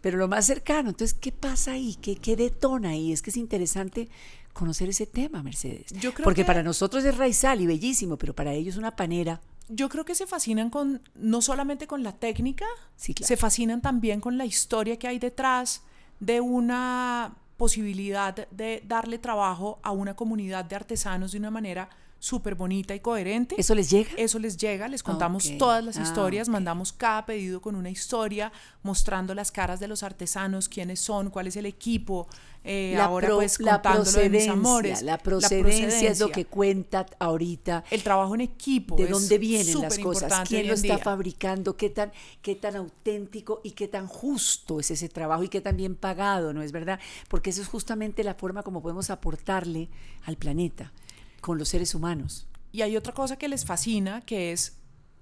pero 0.00 0.18
lo 0.18 0.26
más 0.26 0.44
cercano. 0.46 0.88
Entonces, 0.90 1.16
¿qué 1.20 1.30
pasa 1.30 1.72
ahí? 1.72 1.96
¿Qué, 2.02 2.16
qué 2.16 2.34
detona 2.34 2.88
ahí? 2.90 3.12
Es 3.12 3.22
que 3.22 3.30
es 3.30 3.36
interesante 3.36 4.08
conocer 4.52 4.88
ese 4.88 5.06
tema, 5.06 5.42
Mercedes. 5.42 5.92
Yo 6.00 6.12
creo 6.14 6.24
Porque 6.24 6.42
que- 6.42 6.46
para 6.46 6.62
nosotros 6.62 7.04
es 7.04 7.16
raizal 7.16 7.60
y 7.60 7.66
bellísimo, 7.66 8.16
pero 8.16 8.34
para 8.34 8.52
ellos 8.54 8.76
una 8.76 8.96
panera. 8.96 9.40
Yo 9.68 9.88
creo 9.88 10.04
que 10.04 10.14
se 10.14 10.26
fascinan 10.26 10.70
con 10.70 11.02
no 11.14 11.42
solamente 11.42 11.86
con 11.86 12.02
la 12.02 12.12
técnica, 12.12 12.64
Sí, 12.96 13.12
claro. 13.14 13.26
se 13.28 13.36
fascinan 13.36 13.82
también 13.82 14.20
con 14.20 14.38
la 14.38 14.46
historia 14.46 14.96
que 14.98 15.08
hay 15.08 15.18
detrás 15.18 15.82
de 16.20 16.40
una 16.40 17.36
posibilidad 17.56 18.48
de 18.50 18.82
darle 18.86 19.18
trabajo 19.18 19.78
a 19.82 19.90
una 19.92 20.14
comunidad 20.14 20.64
de 20.64 20.76
artesanos 20.76 21.32
de 21.32 21.38
una 21.38 21.50
manera 21.50 21.88
súper 22.18 22.54
bonita 22.54 22.94
y 22.94 23.00
coherente. 23.00 23.54
¿Eso 23.58 23.74
les 23.74 23.90
llega? 23.90 24.10
Eso 24.16 24.38
les 24.38 24.56
llega, 24.56 24.88
les 24.88 25.02
contamos 25.02 25.52
todas 25.58 25.84
las 25.84 25.96
Ah, 25.98 26.02
historias, 26.02 26.48
mandamos 26.48 26.92
cada 26.92 27.24
pedido 27.26 27.60
con 27.60 27.76
una 27.76 27.90
historia, 27.90 28.52
mostrando 28.82 29.34
las 29.34 29.52
caras 29.52 29.80
de 29.80 29.86
los 29.88 30.02
artesanos, 30.02 30.68
quiénes 30.68 30.98
son, 31.00 31.30
cuál 31.30 31.46
es 31.46 31.56
el 31.56 31.66
equipo. 31.66 32.26
eh, 32.68 32.94
la, 32.96 33.04
ahora 33.04 33.28
pro- 33.28 33.36
pues 33.36 33.60
la 33.60 33.74
contándolo 33.80 34.18
de 34.18 34.28
mis 34.28 34.48
amores. 34.48 35.02
la 35.02 35.18
procedencia 35.18 36.10
es 36.10 36.18
lo 36.18 36.32
que 36.32 36.46
cuenta 36.46 37.06
ahorita. 37.20 37.84
El 37.92 38.02
trabajo 38.02 38.34
en 38.34 38.40
equipo. 38.40 38.96
de 38.96 39.06
dónde 39.06 39.38
vienen 39.38 39.80
las 39.82 39.96
cosas, 40.00 40.48
quién 40.48 40.66
lo 40.66 40.74
está 40.74 40.96
día. 40.96 40.98
fabricando, 40.98 41.76
qué 41.76 41.90
tan, 41.90 42.10
qué 42.42 42.56
tan 42.56 42.74
auténtico 42.74 43.60
y 43.62 43.70
qué 43.72 43.86
tan 43.86 44.08
justo 44.08 44.80
es 44.80 44.90
ese 44.90 45.08
trabajo 45.08 45.44
y 45.44 45.48
qué 45.48 45.60
tan 45.60 45.76
bien 45.76 45.94
pagado, 45.94 46.52
¿no 46.52 46.60
es 46.62 46.72
verdad? 46.72 46.98
Porque 47.28 47.50
eso 47.50 47.62
es 47.62 47.68
justamente 47.68 48.24
la 48.24 48.34
forma 48.34 48.64
como 48.64 48.82
podemos 48.82 49.10
aportarle 49.10 49.88
al 50.24 50.36
planeta 50.36 50.92
con 51.40 51.58
los 51.58 51.68
seres 51.68 51.94
humanos. 51.94 52.46
Y 52.72 52.82
hay 52.82 52.96
otra 52.96 53.12
cosa 53.12 53.36
que 53.36 53.48
les 53.48 53.64
fascina, 53.64 54.20
que 54.22 54.52
es 54.52 54.78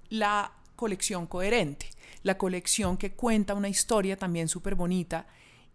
la 0.09 0.51
colección 0.75 1.25
coherente, 1.27 1.89
la 2.23 2.37
colección 2.37 2.97
que 2.97 3.13
cuenta 3.13 3.53
una 3.53 3.69
historia 3.69 4.17
también 4.17 4.47
súper 4.47 4.75
bonita. 4.75 5.27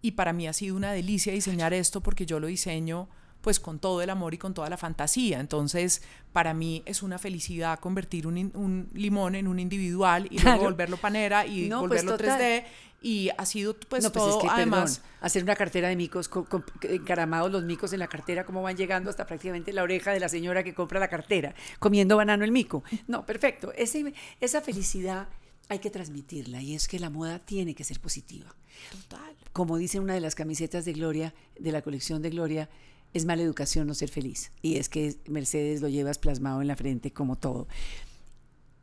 Y 0.03 0.13
para 0.13 0.33
mí 0.33 0.47
ha 0.49 0.53
sido 0.53 0.77
una 0.77 0.93
delicia 0.93 1.33
diseñar 1.33 1.73
esto 1.75 2.01
porque 2.03 2.27
yo 2.27 2.41
lo 2.41 2.47
diseño 2.47 3.09
pues 3.41 3.59
con 3.59 3.79
todo 3.79 4.03
el 4.03 4.11
amor 4.11 4.35
y 4.35 4.39
con 4.39 4.53
toda 4.53 4.69
la 4.69 4.77
fantasía. 4.77 5.41
Entonces, 5.41 6.03
para 6.33 6.53
mí 6.53 6.83
es 6.85 7.03
una 7.03 7.19
felicidad 7.19 7.79
convertir 7.81 8.27
un, 8.27 8.89
limón 8.93 9.35
en 9.35 9.49
un 9.49 9.59
individual 9.59 10.27
y 10.31 10.37
Claro. 10.37 10.57
luego 10.57 10.65
volverlo 10.65 10.97
panera 10.99 11.47
y 11.47 11.69
No, 11.69 11.81
pues, 11.81 12.03
volverlo 12.03 12.19
total. 12.19 12.39
3D. 12.39 12.65
Y 13.03 13.31
ha 13.39 13.47
sido 13.47 13.75
pues 13.75 14.03
no, 14.05 14.13
pues 14.13 14.25
todo 14.25 14.37
es 14.39 14.43
que, 14.45 14.51
además... 14.51 14.99
perdón, 14.99 15.11
hacer 15.23 15.43
una 15.43 15.57
cartera 15.57 15.89
de 15.89 15.97
micos, 15.97 16.29
con- 16.29 16.45
con- 16.45 16.65
encaramados 16.83 17.51
los 17.51 17.65
micos 17.65 17.93
en 17.95 17.99
la 17.99 18.09
cartera, 18.09 18.45
cómo 18.45 18.63
van 18.63 18.77
llegando 18.77 19.09
hasta 19.09 19.27
prácticamente 19.27 19.73
la 19.73 19.83
oreja 19.83 20.13
de 20.13 20.21
la 20.21 20.29
señora 20.29 20.63
que 20.63 20.75
compra 20.75 21.01
la 21.01 21.09
cartera, 21.09 21.55
comiendo 21.79 22.17
banano 22.19 22.45
el 22.45 22.53
mico. 22.53 22.85
No, 23.07 23.25
perfecto. 23.25 23.73
Ese- 23.73 24.13
esa 24.41 24.61
felicidad 24.61 25.29
hay 25.71 25.79
que 25.79 25.89
transmitirla 25.91 26.61
y 26.61 26.75
es 26.75 26.89
que 26.89 26.99
la 26.99 27.11
moda 27.11 27.39
tiene 27.39 27.75
que 27.75 27.85
ser 27.85 28.01
positiva. 28.01 28.55
Total. 28.91 29.35
Como 29.53 29.79
dice 29.79 29.99
una 29.99 30.15
de 30.15 30.21
las 30.21 30.35
camisetas 30.35 30.85
de 30.85 30.93
Gloria, 30.93 31.33
de 31.59 31.73
la 31.73 31.81
colección 31.83 32.21
de 32.23 32.31
Gloria, 32.31 32.69
es 33.15 33.25
mala 33.25 33.43
educación 33.43 33.87
no 33.87 33.95
ser 33.95 34.11
feliz. 34.11 34.53
Y 34.63 34.77
es 34.77 34.89
que 34.89 35.17
Mercedes 35.27 35.81
lo 35.81 35.89
llevas 35.89 36.19
plasmado 36.19 36.61
en 36.61 36.69
la 36.69 36.77
frente 36.77 37.13
como 37.13 37.37
todo. 37.37 37.67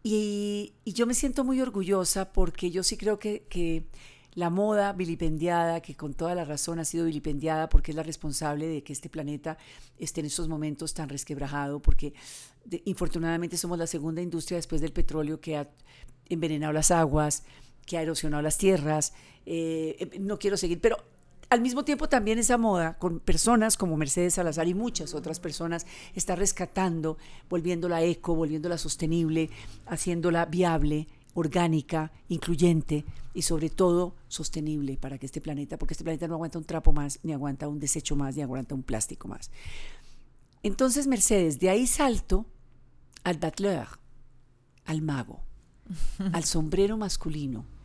Y, 0.09 0.73
yo 0.85 1.05
me 1.05 1.13
siento 1.13 1.43
muy 1.43 1.59
orgullosa 1.59 2.31
porque 2.31 2.71
yo 2.71 2.81
sí 2.81 2.95
creo 2.95 3.19
que, 3.19 3.43
que 3.49 3.83
la 4.35 4.49
moda 4.49 4.93
vilipendiada, 4.93 5.81
que 5.81 5.97
con 5.97 6.13
toda 6.13 6.33
la 6.33 6.45
razón 6.45 6.79
ha 6.79 6.85
sido 6.85 7.03
vilipendiada 7.03 7.67
porque 7.67 7.91
es 7.91 7.97
la 7.97 8.03
responsable 8.03 8.67
de 8.67 8.83
que 8.83 8.93
este 8.93 9.09
planeta 9.09 9.57
esté 9.97 10.21
en 10.21 10.27
estos 10.27 10.47
momentos 10.47 10.93
tan 10.93 11.09
resquebrajado, 11.09 11.81
porque 11.81 12.13
infortunadamente 12.85 13.57
somos 13.57 13.77
la 13.77 13.85
segunda 13.85 14.21
industria 14.21 14.55
después 14.57 14.79
del 14.79 14.93
petróleo 14.93 15.41
que 15.41 15.57
ha 15.57 15.69
envenenado 16.29 16.71
las 16.71 16.89
aguas, 16.91 17.43
que 17.85 17.97
ha 17.97 18.01
erosionado 18.01 18.41
las 18.41 18.57
tierras. 18.57 19.11
Eh, 19.45 19.97
eh, 19.99 20.19
no 20.19 20.39
quiero 20.39 20.55
seguir, 20.55 20.79
pero 20.79 21.03
al 21.49 21.61
mismo 21.61 21.83
tiempo 21.83 22.09
también 22.09 22.39
esa 22.39 22.57
moda 22.57 22.97
con 22.97 23.19
personas 23.19 23.77
como 23.77 23.95
Mercedes 23.95 24.33
Salazar 24.33 24.67
y 24.67 24.73
muchas 24.73 25.13
otras 25.13 25.39
personas 25.39 25.85
está 26.13 26.35
rescatando, 26.35 27.17
volviéndola 27.49 28.03
eco, 28.03 28.35
volviéndola 28.35 28.77
sostenible, 28.77 29.49
haciéndola 29.85 30.45
viable, 30.45 31.07
orgánica, 31.33 32.11
incluyente 32.27 33.05
y 33.33 33.43
sobre 33.43 33.69
todo 33.69 34.15
sostenible 34.27 34.97
para 34.97 35.17
que 35.17 35.25
este 35.25 35.39
planeta, 35.39 35.77
porque 35.77 35.93
este 35.93 36.03
planeta 36.03 36.27
no 36.27 36.33
aguanta 36.33 36.57
un 36.57 36.65
trapo 36.65 36.91
más, 36.91 37.19
ni 37.23 37.31
aguanta 37.31 37.67
un 37.67 37.79
desecho 37.79 38.15
más, 38.15 38.35
ni 38.35 38.41
aguanta 38.41 38.75
un 38.75 38.83
plástico 38.83 39.27
más. 39.27 39.51
Entonces 40.63 41.07
Mercedes, 41.07 41.59
de 41.59 41.69
ahí 41.69 41.87
salto 41.87 42.45
al 43.23 43.37
batleur, 43.37 43.87
al 44.85 45.01
mago, 45.01 45.41
al 46.33 46.43
sombrero 46.43 46.97
masculino 46.97 47.76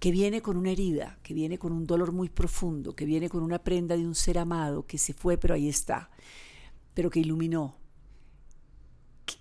que 0.00 0.10
viene 0.10 0.40
con 0.40 0.56
una 0.56 0.70
herida, 0.70 1.18
que 1.22 1.34
viene 1.34 1.58
con 1.58 1.72
un 1.72 1.86
dolor 1.86 2.10
muy 2.12 2.30
profundo, 2.30 2.96
que 2.96 3.04
viene 3.04 3.28
con 3.28 3.42
una 3.42 3.62
prenda 3.62 3.96
de 3.96 4.06
un 4.06 4.14
ser 4.14 4.38
amado 4.38 4.86
que 4.86 4.98
se 4.98 5.12
fue 5.12 5.36
pero 5.36 5.54
ahí 5.54 5.68
está, 5.68 6.10
pero 6.94 7.10
que 7.10 7.20
iluminó, 7.20 7.76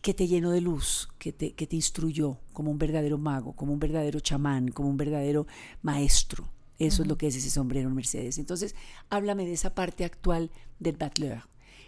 que, 0.01 0.13
te 0.13 0.27
llenó 0.27 0.51
de 0.51 0.59
luz, 0.59 1.09
que 1.17 1.31
te, 1.31 1.53
que 1.53 1.65
te 1.65 1.77
instruyó 1.77 2.39
como 2.51 2.71
un 2.71 2.77
verdadero 2.77 3.17
mago, 3.17 3.53
como 3.53 3.71
un 3.71 3.79
verdadero 3.79 4.19
chamán, 4.19 4.67
como 4.67 4.89
un 4.89 4.97
verdadero 4.97 5.47
maestro. 5.81 6.51
Eso 6.77 7.01
es 7.01 7.07
lo 7.07 7.17
que 7.17 7.27
es 7.27 7.35
ese 7.35 7.49
sombrero 7.49 7.89
Mercedes. 7.89 8.37
Entonces, 8.37 8.75
háblame 9.09 9.45
de 9.45 9.53
esa 9.53 9.73
parte 9.75 10.05
actual 10.05 10.51
del 10.79 10.95
Batleur, 10.95 11.43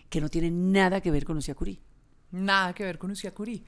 que 0.09 0.19
no 0.19 0.29
tiene 0.29 0.49
nada 0.51 1.01
que 1.01 1.11
ver 1.11 1.23
con 1.23 1.37
Usiacurí. 1.37 1.79
Nada 2.31 2.73
que 2.73 2.83
ver 2.83 2.97
con 2.97 3.11
Usiacurí. 3.11 3.63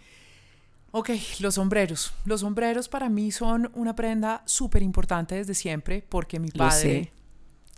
Ok, 0.95 1.09
los 1.39 1.55
sombreros. 1.55 2.13
Los 2.23 2.41
sombreros 2.41 2.87
para 2.87 3.09
mí 3.09 3.31
son 3.31 3.71
una 3.73 3.95
prenda 3.95 4.43
súper 4.45 4.83
importante 4.83 5.33
desde 5.33 5.55
siempre 5.55 6.05
porque 6.07 6.39
mi 6.39 6.51
padre, 6.51 7.11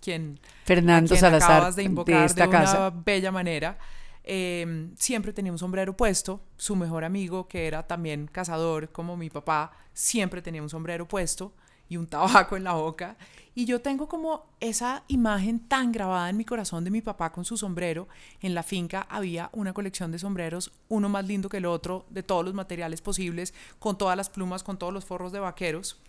quien, 0.02 0.38
Fernando 0.66 1.16
Salazar, 1.16 1.52
acabas 1.52 1.78
de 1.78 1.84
invocar 1.84 2.36
de, 2.36 2.44
una 2.46 2.90
bella 2.90 3.32
manera, 3.32 3.78
em, 4.22 4.94
siempre 4.98 5.32
tenía 5.32 5.54
un 5.54 5.58
sombrero 5.58 5.96
puesto. 5.96 6.42
Su 6.58 6.76
mejor 6.76 7.06
amigo, 7.06 7.48
que 7.48 7.68
era 7.68 7.88
también 7.88 8.28
cazador 8.28 8.92
como 8.92 9.16
mi 9.16 9.30
papá, 9.30 9.72
siempre 9.94 10.42
tenía 10.42 10.62
un 10.62 10.70
sombrero 10.70 11.08
puesto 11.08 11.54
y 11.90 11.98
un 11.98 12.08
tabaco 12.08 12.56
en 12.58 12.64
la 12.64 12.74
boca. 12.74 13.18
Y 13.58 13.66
yo 13.66 13.80
tengo 13.80 14.08
como 14.08 14.48
esa 14.60 15.04
imagen 15.08 15.60
tan 15.60 15.94
grabada 15.94 16.30
en 16.30 16.36
mi 16.36 16.44
corazón 16.44 16.84
de 16.84 16.92
mi 16.92 17.02
papá 17.02 17.32
con 17.32 17.46
su 17.46 17.56
sombrero. 17.56 18.10
En 18.42 18.54
la 18.54 18.64
finca 18.64 19.08
había 19.10 19.50
una 19.54 19.74
colección 19.74 20.12
de 20.12 20.20
sombreros, 20.20 20.74
uno 20.90 21.08
más 21.08 21.26
lindo 21.26 21.48
que 21.48 21.58
el 21.58 21.66
otro, 21.66 22.06
de 22.10 22.22
todos 22.22 22.44
los 22.44 22.54
materiales 22.54 23.02
posibles, 23.02 23.54
con 23.80 23.98
todas 23.98 24.18
las 24.18 24.30
plumas, 24.30 24.62
con 24.62 24.78
todos 24.78 24.94
los 24.94 25.06
forros 25.06 25.32
de 25.32 25.40
vaqueros. 25.40 26.02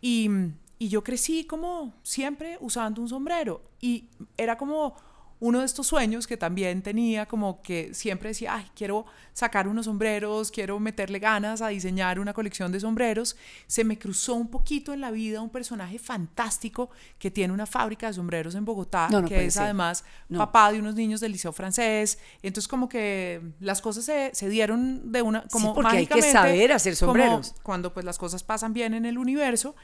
Y, 0.00 0.30
y 0.78 0.88
yo 0.88 1.02
crecí 1.02 1.44
como 1.44 1.94
siempre 2.04 2.58
usando 2.60 3.02
un 3.02 3.08
sombrero. 3.08 3.60
Y 3.80 4.08
era 4.36 4.56
como 4.56 4.94
uno 5.40 5.60
de 5.60 5.66
estos 5.66 5.86
sueños 5.86 6.26
que 6.26 6.36
también 6.36 6.82
tenía, 6.82 7.26
como 7.26 7.60
que 7.62 7.92
siempre 7.92 8.30
decía, 8.30 8.54
ay, 8.54 8.66
quiero 8.74 9.04
sacar 9.32 9.66
unos 9.68 9.86
sombreros, 9.86 10.50
quiero 10.50 10.78
meterle 10.78 11.18
ganas 11.18 11.60
a 11.60 11.68
diseñar 11.68 12.20
una 12.20 12.32
colección 12.32 12.70
de 12.72 12.80
sombreros, 12.80 13.36
se 13.66 13.84
me 13.84 13.98
cruzó 13.98 14.34
un 14.34 14.48
poquito 14.48 14.92
en 14.92 15.00
la 15.00 15.10
vida 15.10 15.40
un 15.40 15.50
personaje 15.50 15.98
fantástico 15.98 16.90
que 17.18 17.30
tiene 17.30 17.52
una 17.52 17.66
fábrica 17.66 18.06
de 18.06 18.14
sombreros 18.14 18.54
en 18.54 18.64
Bogotá, 18.64 19.08
que 19.26 19.46
es 19.46 19.56
además 19.56 20.04
papá 20.36 20.72
de 20.72 20.78
unos 20.78 20.94
niños 20.94 21.20
del 21.20 21.32
liceo 21.32 21.52
francés. 21.52 22.18
Entonces 22.42 22.68
como 22.68 22.88
que 22.88 23.40
las 23.60 23.80
cosas 23.80 24.04
se, 24.04 24.30
se 24.34 24.48
dieron 24.48 25.10
de 25.12 25.22
una, 25.22 25.42
como 25.48 25.70
sí, 25.70 25.74
porque 25.74 25.96
hay 25.96 26.06
que 26.06 26.22
saber 26.22 26.72
hacer 26.72 26.96
sombreros. 26.96 27.54
cuando 27.62 27.92
pues 27.92 28.06
las 28.06 28.18
cosas 28.18 28.42
pasan 28.42 28.72
bien 28.72 28.94
en 28.94 29.04
el 29.04 29.18
universo. 29.18 29.74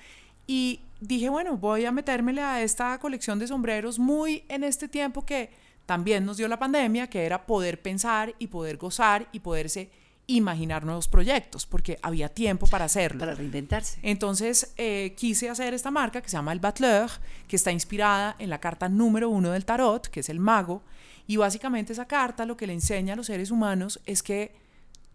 Y 0.50 0.80
dije, 1.00 1.28
bueno, 1.28 1.56
voy 1.56 1.84
a 1.84 1.92
metérmele 1.92 2.42
a 2.42 2.60
esta 2.60 2.98
colección 2.98 3.38
de 3.38 3.46
sombreros 3.46 4.00
muy 4.00 4.42
en 4.48 4.64
este 4.64 4.88
tiempo 4.88 5.24
que 5.24 5.48
también 5.86 6.26
nos 6.26 6.38
dio 6.38 6.48
la 6.48 6.58
pandemia, 6.58 7.08
que 7.08 7.24
era 7.24 7.46
poder 7.46 7.80
pensar 7.80 8.34
y 8.40 8.48
poder 8.48 8.76
gozar 8.76 9.28
y 9.30 9.38
poderse 9.38 9.92
imaginar 10.26 10.84
nuevos 10.84 11.06
proyectos, 11.06 11.66
porque 11.66 12.00
había 12.02 12.28
tiempo 12.28 12.66
para 12.66 12.86
hacerlo. 12.86 13.20
Para 13.20 13.36
reinventarse. 13.36 14.00
Entonces 14.02 14.74
eh, 14.76 15.14
quise 15.16 15.48
hacer 15.48 15.72
esta 15.72 15.92
marca 15.92 16.20
que 16.20 16.28
se 16.28 16.36
llama 16.36 16.52
el 16.52 16.58
Batleur, 16.58 17.08
que 17.46 17.54
está 17.54 17.70
inspirada 17.70 18.34
en 18.40 18.50
la 18.50 18.58
carta 18.58 18.88
número 18.88 19.30
uno 19.30 19.52
del 19.52 19.64
tarot, 19.64 20.08
que 20.08 20.18
es 20.18 20.28
el 20.30 20.40
mago, 20.40 20.82
y 21.28 21.36
básicamente 21.36 21.92
esa 21.92 22.08
carta 22.08 22.44
lo 22.44 22.56
que 22.56 22.66
le 22.66 22.72
enseña 22.72 23.12
a 23.12 23.16
los 23.16 23.26
seres 23.26 23.52
humanos 23.52 24.00
es 24.04 24.20
que 24.24 24.52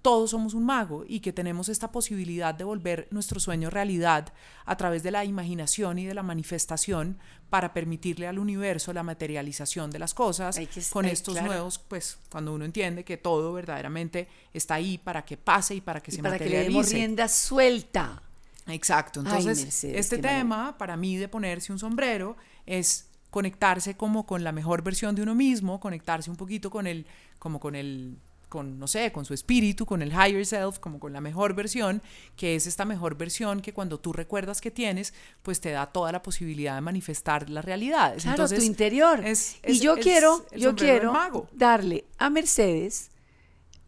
todos 0.06 0.30
somos 0.30 0.54
un 0.54 0.64
mago 0.64 1.04
y 1.08 1.20
que 1.20 1.34
tenemos 1.34 1.68
esta 1.68 1.92
posibilidad 1.92 2.54
de 2.54 2.64
volver 2.64 3.08
nuestro 3.10 3.40
sueño 3.40 3.72
realidad 3.72 4.32
a 4.64 4.78
través 4.78 5.02
de 5.02 5.10
la 5.10 5.26
imaginación 5.26 5.98
y 5.98 6.06
de 6.06 6.14
la 6.14 6.22
manifestación 6.22 7.18
para 7.50 7.74
permitirle 7.74 8.28
al 8.28 8.38
universo 8.38 8.94
la 8.94 9.02
materialización 9.02 9.90
de 9.90 9.98
las 9.98 10.14
cosas 10.14 10.60
con 10.92 11.06
estos 11.06 11.42
nuevos, 11.42 11.80
pues 11.80 12.20
cuando 12.30 12.54
uno 12.54 12.66
entiende 12.66 13.04
que 13.04 13.18
todo 13.18 13.52
verdaderamente 13.52 14.28
está 14.54 14.76
ahí 14.76 15.00
para 15.00 15.26
que 15.26 15.38
pase 15.38 15.74
y 15.74 15.82
para 15.82 16.02
que 16.02 16.12
se 16.12 16.22
para 16.22 16.36
materialice. 16.36 16.82
que 16.88 16.98
le 16.98 17.00
rienda 17.00 17.28
suelta. 17.28 18.22
Exacto, 18.68 19.22
entonces 19.22 19.86
este 19.86 20.20
tema 20.20 20.78
para 20.78 20.96
mí 20.98 21.18
de 21.18 21.28
ponerse 21.30 21.72
un 21.72 21.80
sombrero 21.80 22.38
es 22.68 23.08
conectarse 23.32 23.98
como 23.98 24.28
con 24.28 24.44
la 24.44 24.52
mejor 24.52 24.84
versión 24.84 25.16
de 25.16 25.24
uno 25.24 25.34
mismo, 25.34 25.80
conectarse 25.80 26.30
un 26.30 26.38
poquito 26.38 26.70
con 26.70 26.86
el 26.86 27.08
como 27.40 27.60
con 27.60 27.76
el 27.76 28.20
con, 28.56 28.80
no 28.80 28.88
sé, 28.88 29.12
con 29.12 29.26
su 29.26 29.34
espíritu, 29.34 29.86
con 29.86 30.02
el 30.02 30.14
higher 30.14 30.46
self, 30.46 30.80
como 30.80 30.98
con 30.98 31.12
la 31.12 31.20
mejor 31.20 31.56
versión, 31.56 32.02
que 32.38 32.56
es 32.56 32.68
esta 32.68 32.86
mejor 32.86 33.18
versión 33.18 33.60
que 33.60 33.74
cuando 33.74 34.00
tú 34.00 34.14
recuerdas 34.14 34.62
que 34.62 34.72
tienes, 34.72 35.14
pues 35.44 35.60
te 35.60 35.72
da 35.72 35.88
toda 35.88 36.14
la 36.14 36.22
posibilidad 36.22 36.76
de 36.76 36.80
manifestar 36.80 37.50
las 37.50 37.66
realidades. 37.66 38.24
Claro, 38.24 38.36
Entonces, 38.36 38.60
tu 38.60 38.66
interior. 38.66 39.22
y 39.68 39.80
yo 39.80 39.98
quiero, 39.98 40.46
yo 40.56 40.74
quiero 40.74 41.14
darle 41.52 42.06
a 42.18 42.30
Mercedes 42.30 43.10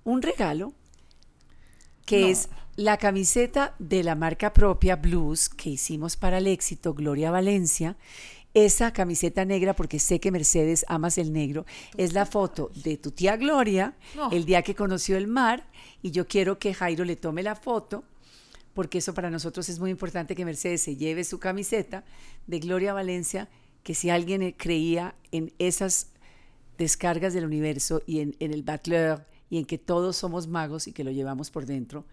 un 0.04 0.22
regalo 0.22 0.74
que 2.06 2.30
es 2.30 2.50
la 2.76 2.98
camiseta 2.98 3.74
de 3.80 4.04
la 4.04 4.16
marca 4.16 4.52
propia 4.52 4.98
Blues 4.98 5.48
que 5.48 5.70
hicimos 5.70 6.18
para 6.18 6.40
el 6.40 6.48
éxito 6.48 6.94
Gloria 6.94 7.32
Valencia 7.32 7.96
esa 8.66 8.92
camiseta 8.92 9.46
negra, 9.46 9.76
porque 9.76 10.00
sé 10.00 10.20
que 10.20 10.32
Mercedes 10.32 10.84
amas 10.88 11.20
el 11.20 11.32
negro, 11.32 11.66
es 11.96 12.14
la 12.14 12.26
foto 12.26 12.72
de 12.84 12.98
tu 12.98 13.12
tía 13.12 13.38
Gloria 13.38 13.94
el 14.32 14.46
día 14.46 14.64
que 14.64 14.74
conoció 14.74 15.16
el 15.16 15.28
mar 15.28 15.68
y 16.02 16.10
yo 16.10 16.28
quiero 16.28 16.58
que 16.58 16.74
Jairo 16.74 17.06
le 17.06 17.16
tome 17.16 17.44
la 17.44 17.56
foto 17.56 18.04
porque 18.74 18.98
eso 18.98 19.14
para 19.14 19.30
nosotros 19.30 19.70
es 19.70 19.80
muy 19.80 19.92
importante 19.92 20.36
que 20.36 20.44
Mercedes 20.44 20.82
se 20.82 20.96
lleve 20.96 21.24
su 21.24 21.40
camiseta 21.40 22.04
de 22.48 22.60
Gloria 22.60 22.94
Valencia, 22.94 23.48
que 23.84 23.94
si 23.94 24.10
alguien 24.10 24.52
creía 24.58 25.14
en 25.32 25.54
esas 25.60 26.08
descargas 26.80 27.34
del 27.34 27.46
universo 27.46 28.02
y 28.08 28.22
en, 28.22 28.36
en 28.40 28.54
el 28.54 28.64
Batleur 28.64 29.26
y 29.52 29.60
en 29.60 29.66
que 29.66 29.78
todos 29.78 30.16
somos 30.18 30.48
magos 30.48 30.88
y 30.88 30.94
que 30.94 31.04
lo 31.04 31.12
llevamos 31.12 31.52
por 31.52 31.66
dentro, 31.68 32.06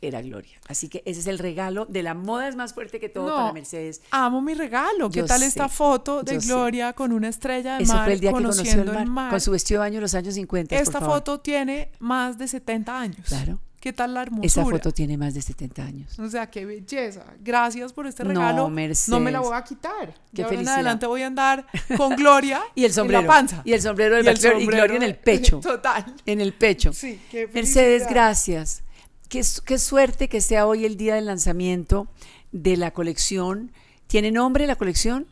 era 0.00 0.20
Gloria. 0.20 0.58
Así 0.68 0.88
que 0.88 1.02
ese 1.06 1.20
es 1.20 1.26
el 1.26 1.38
regalo 1.38 1.86
de 1.86 2.02
la 2.02 2.14
moda 2.14 2.48
es 2.48 2.56
más 2.56 2.74
fuerte 2.74 3.00
que 3.00 3.08
todo 3.08 3.34
para 3.34 3.52
Mercedes. 3.52 4.02
Amo 4.10 4.40
mi 4.40 4.54
regalo. 4.54 5.10
¿Qué 5.10 5.22
tal 5.22 5.42
esta 5.42 5.68
foto 5.68 6.22
de 6.22 6.38
Gloria 6.38 6.92
con 6.92 7.12
una 7.12 7.28
estrella 7.28 7.76
de 7.78 7.84
Eso 7.84 7.94
mar 7.94 8.04
fue 8.04 8.14
el 8.14 8.20
día 8.20 8.30
que 8.30 8.42
conoció 8.42 8.82
el 8.82 9.06
mar, 9.06 9.30
Con 9.30 9.40
su 9.40 9.50
vestido 9.50 9.80
de 9.80 9.86
baño 9.86 9.96
en 9.96 10.02
los 10.02 10.14
años 10.14 10.34
50. 10.34 10.76
Esta 10.76 11.00
foto 11.00 11.40
tiene 11.40 11.90
más 11.98 12.38
de 12.38 12.48
70 12.48 12.98
años. 12.98 13.26
Claro. 13.26 13.60
¿Qué 13.86 13.92
tal 13.92 14.14
la 14.14 14.22
hermosura? 14.22 14.46
Esa 14.46 14.64
foto 14.64 14.90
tiene 14.90 15.16
más 15.16 15.34
de 15.34 15.42
70 15.42 15.82
años. 15.84 16.18
O 16.18 16.28
sea, 16.28 16.50
qué 16.50 16.64
belleza. 16.66 17.24
Gracias 17.38 17.92
por 17.92 18.08
este 18.08 18.24
regalo. 18.24 18.64
No, 18.64 18.68
Mercedes. 18.68 19.08
No 19.08 19.20
me 19.20 19.30
la 19.30 19.38
voy 19.38 19.54
a 19.54 19.62
quitar. 19.62 20.12
Qué 20.34 20.42
felicidad. 20.42 20.60
En 20.60 20.68
adelante 20.68 21.06
voy 21.06 21.22
a 21.22 21.28
andar 21.28 21.66
con 21.96 22.16
Gloria 22.16 22.62
y 22.74 22.84
el 22.84 22.92
sombrero. 22.92 23.20
en 23.20 23.26
la 23.26 23.32
panza. 23.32 23.62
Y 23.64 23.74
el 23.74 23.80
sombrero 23.80 24.16
del 24.16 24.26
y, 24.26 24.62
y 24.62 24.66
Gloria 24.66 24.96
en 24.96 25.04
el 25.04 25.14
pecho. 25.14 25.60
Total. 25.62 26.04
En 26.24 26.40
el 26.40 26.52
pecho. 26.52 26.92
Sí, 26.92 27.20
qué 27.30 27.46
Mercedes, 27.46 28.08
gracias. 28.08 28.82
Qué, 29.28 29.42
suerte 29.42 30.28
que 30.28 30.40
sea 30.40 30.66
hoy 30.66 30.84
el 30.84 30.96
día 30.96 31.16
del 31.16 31.26
lanzamiento 31.26 32.08
de 32.52 32.76
la 32.76 32.92
colección. 32.92 33.72
¿Tiene 34.06 34.30
nombre 34.30 34.66
la 34.66 34.76
colección? 34.76 35.26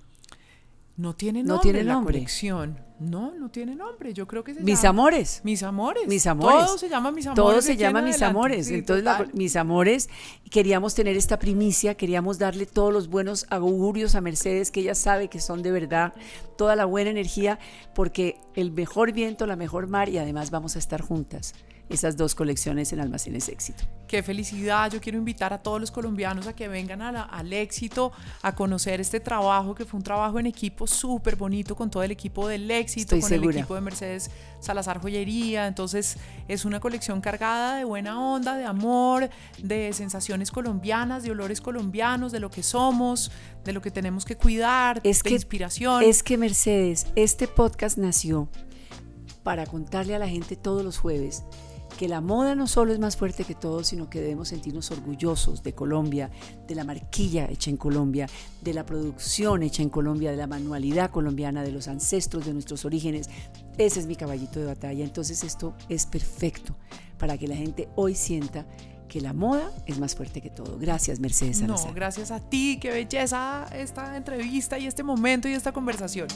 No 0.96 1.14
tiene 1.14 1.42
nombre, 1.42 1.84
la 1.84 2.00
colección. 2.00 2.78
No, 3.00 3.34
no 3.34 3.48
tiene 3.50 3.74
nombre. 3.74 4.14
Yo 4.14 4.26
creo 4.28 4.44
que 4.44 4.54
se 4.54 4.60
Mis 4.60 4.78
llama- 4.82 4.90
amores. 5.02 5.40
Mis 5.44 5.62
amores. 5.64 6.06
Mis 6.06 6.26
amores. 6.26 6.66
Todo 6.66 6.78
se 6.78 6.88
llama 6.88 7.10
mis 7.10 7.26
amores. 7.26 7.36
Todo 7.44 7.60
se 7.62 7.76
llama 7.76 8.00
mis 8.02 8.14
adelante. 8.14 8.24
amores. 8.38 8.66
Sí, 8.68 8.74
Entonces, 8.74 9.04
la- 9.04 9.26
mis 9.32 9.56
amores, 9.56 10.08
queríamos 10.50 10.94
tener 10.94 11.16
esta 11.16 11.38
primicia, 11.38 11.96
queríamos 11.96 12.38
darle 12.38 12.66
todos 12.66 12.92
los 12.92 13.08
buenos 13.08 13.46
augurios 13.50 14.14
a 14.14 14.20
Mercedes, 14.20 14.70
que 14.70 14.80
ella 14.80 14.94
sabe 14.94 15.28
que 15.28 15.40
son 15.40 15.62
de 15.62 15.72
verdad, 15.72 16.14
toda 16.56 16.76
la 16.76 16.84
buena 16.84 17.10
energía, 17.10 17.58
porque 17.94 18.38
el 18.54 18.70
mejor 18.70 19.12
viento, 19.12 19.46
la 19.46 19.56
mejor 19.56 19.88
mar, 19.88 20.08
y 20.08 20.18
además 20.18 20.50
vamos 20.52 20.76
a 20.76 20.78
estar 20.78 21.00
juntas. 21.02 21.54
Esas 21.90 22.16
dos 22.16 22.34
colecciones 22.34 22.94
en 22.94 23.00
Almacenes 23.00 23.50
Éxito. 23.50 23.84
Qué 24.08 24.22
felicidad. 24.22 24.90
Yo 24.90 25.02
quiero 25.02 25.18
invitar 25.18 25.52
a 25.52 25.58
todos 25.62 25.78
los 25.78 25.90
colombianos 25.90 26.46
a 26.46 26.54
que 26.56 26.66
vengan 26.66 27.02
a 27.02 27.12
la- 27.12 27.22
al 27.24 27.52
éxito, 27.52 28.10
a 28.40 28.54
conocer 28.54 29.02
este 29.02 29.20
trabajo, 29.20 29.74
que 29.74 29.84
fue 29.84 29.98
un 29.98 30.02
trabajo 30.04 30.38
en 30.40 30.46
equipo 30.46 30.86
súper 30.86 31.36
bonito 31.36 31.76
con 31.76 31.90
todo 31.90 32.02
el 32.02 32.10
equipo 32.10 32.48
del 32.48 32.70
éxito, 32.70 32.83
Estoy 32.84 33.20
con 33.20 33.28
segura. 33.28 33.50
el 33.50 33.58
equipo 33.58 33.74
de 33.74 33.80
Mercedes 33.80 34.30
Salazar 34.60 35.00
Joyería. 35.00 35.66
Entonces, 35.66 36.16
es 36.48 36.64
una 36.64 36.80
colección 36.80 37.20
cargada 37.20 37.76
de 37.76 37.84
buena 37.84 38.20
onda, 38.20 38.56
de 38.56 38.64
amor, 38.64 39.30
de 39.62 39.92
sensaciones 39.92 40.50
colombianas, 40.50 41.22
de 41.22 41.30
olores 41.30 41.60
colombianos, 41.60 42.32
de 42.32 42.40
lo 42.40 42.50
que 42.50 42.62
somos, 42.62 43.30
de 43.64 43.72
lo 43.72 43.82
que 43.82 43.90
tenemos 43.90 44.24
que 44.24 44.36
cuidar, 44.36 45.00
Es 45.04 45.22
de 45.22 45.30
que, 45.30 45.34
inspiración. 45.34 46.02
Es 46.02 46.22
que 46.22 46.38
Mercedes, 46.38 47.06
este 47.16 47.48
podcast 47.48 47.98
nació 47.98 48.48
para 49.42 49.66
contarle 49.66 50.14
a 50.14 50.18
la 50.18 50.28
gente 50.28 50.56
todos 50.56 50.82
los 50.82 50.98
jueves 50.98 51.44
que 51.98 52.08
la 52.08 52.20
moda 52.20 52.54
no 52.54 52.66
solo 52.66 52.92
es 52.92 52.98
más 52.98 53.16
fuerte 53.16 53.44
que 53.44 53.54
todo, 53.54 53.84
sino 53.84 54.10
que 54.10 54.20
debemos 54.20 54.48
sentirnos 54.48 54.90
orgullosos 54.90 55.62
de 55.62 55.74
Colombia, 55.74 56.30
de 56.66 56.74
la 56.74 56.84
marquilla 56.84 57.46
hecha 57.46 57.70
en 57.70 57.76
Colombia, 57.76 58.28
de 58.62 58.74
la 58.74 58.84
producción 58.84 59.62
hecha 59.62 59.82
en 59.82 59.90
Colombia, 59.90 60.30
de 60.30 60.36
la 60.36 60.46
manualidad 60.46 61.10
colombiana, 61.10 61.62
de 61.62 61.72
los 61.72 61.88
ancestros, 61.88 62.46
de 62.46 62.52
nuestros 62.52 62.84
orígenes. 62.84 63.28
Ese 63.78 64.00
es 64.00 64.06
mi 64.06 64.16
caballito 64.16 64.60
de 64.60 64.66
batalla. 64.66 65.04
Entonces 65.04 65.44
esto 65.44 65.74
es 65.88 66.06
perfecto 66.06 66.76
para 67.18 67.38
que 67.38 67.48
la 67.48 67.56
gente 67.56 67.88
hoy 67.96 68.14
sienta 68.14 68.66
que 69.08 69.20
la 69.20 69.32
moda 69.32 69.70
es 69.86 69.98
más 70.00 70.16
fuerte 70.16 70.40
que 70.40 70.50
todo. 70.50 70.76
Gracias, 70.78 71.20
Mercedes 71.20 71.62
No, 71.62 71.76
gracias 71.94 72.30
a 72.30 72.40
ti, 72.40 72.78
qué 72.80 72.90
belleza 72.90 73.66
esta 73.72 74.16
entrevista 74.16 74.78
y 74.78 74.86
este 74.86 75.02
momento 75.04 75.48
y 75.48 75.52
esta 75.52 75.72
conversación. 75.72 76.26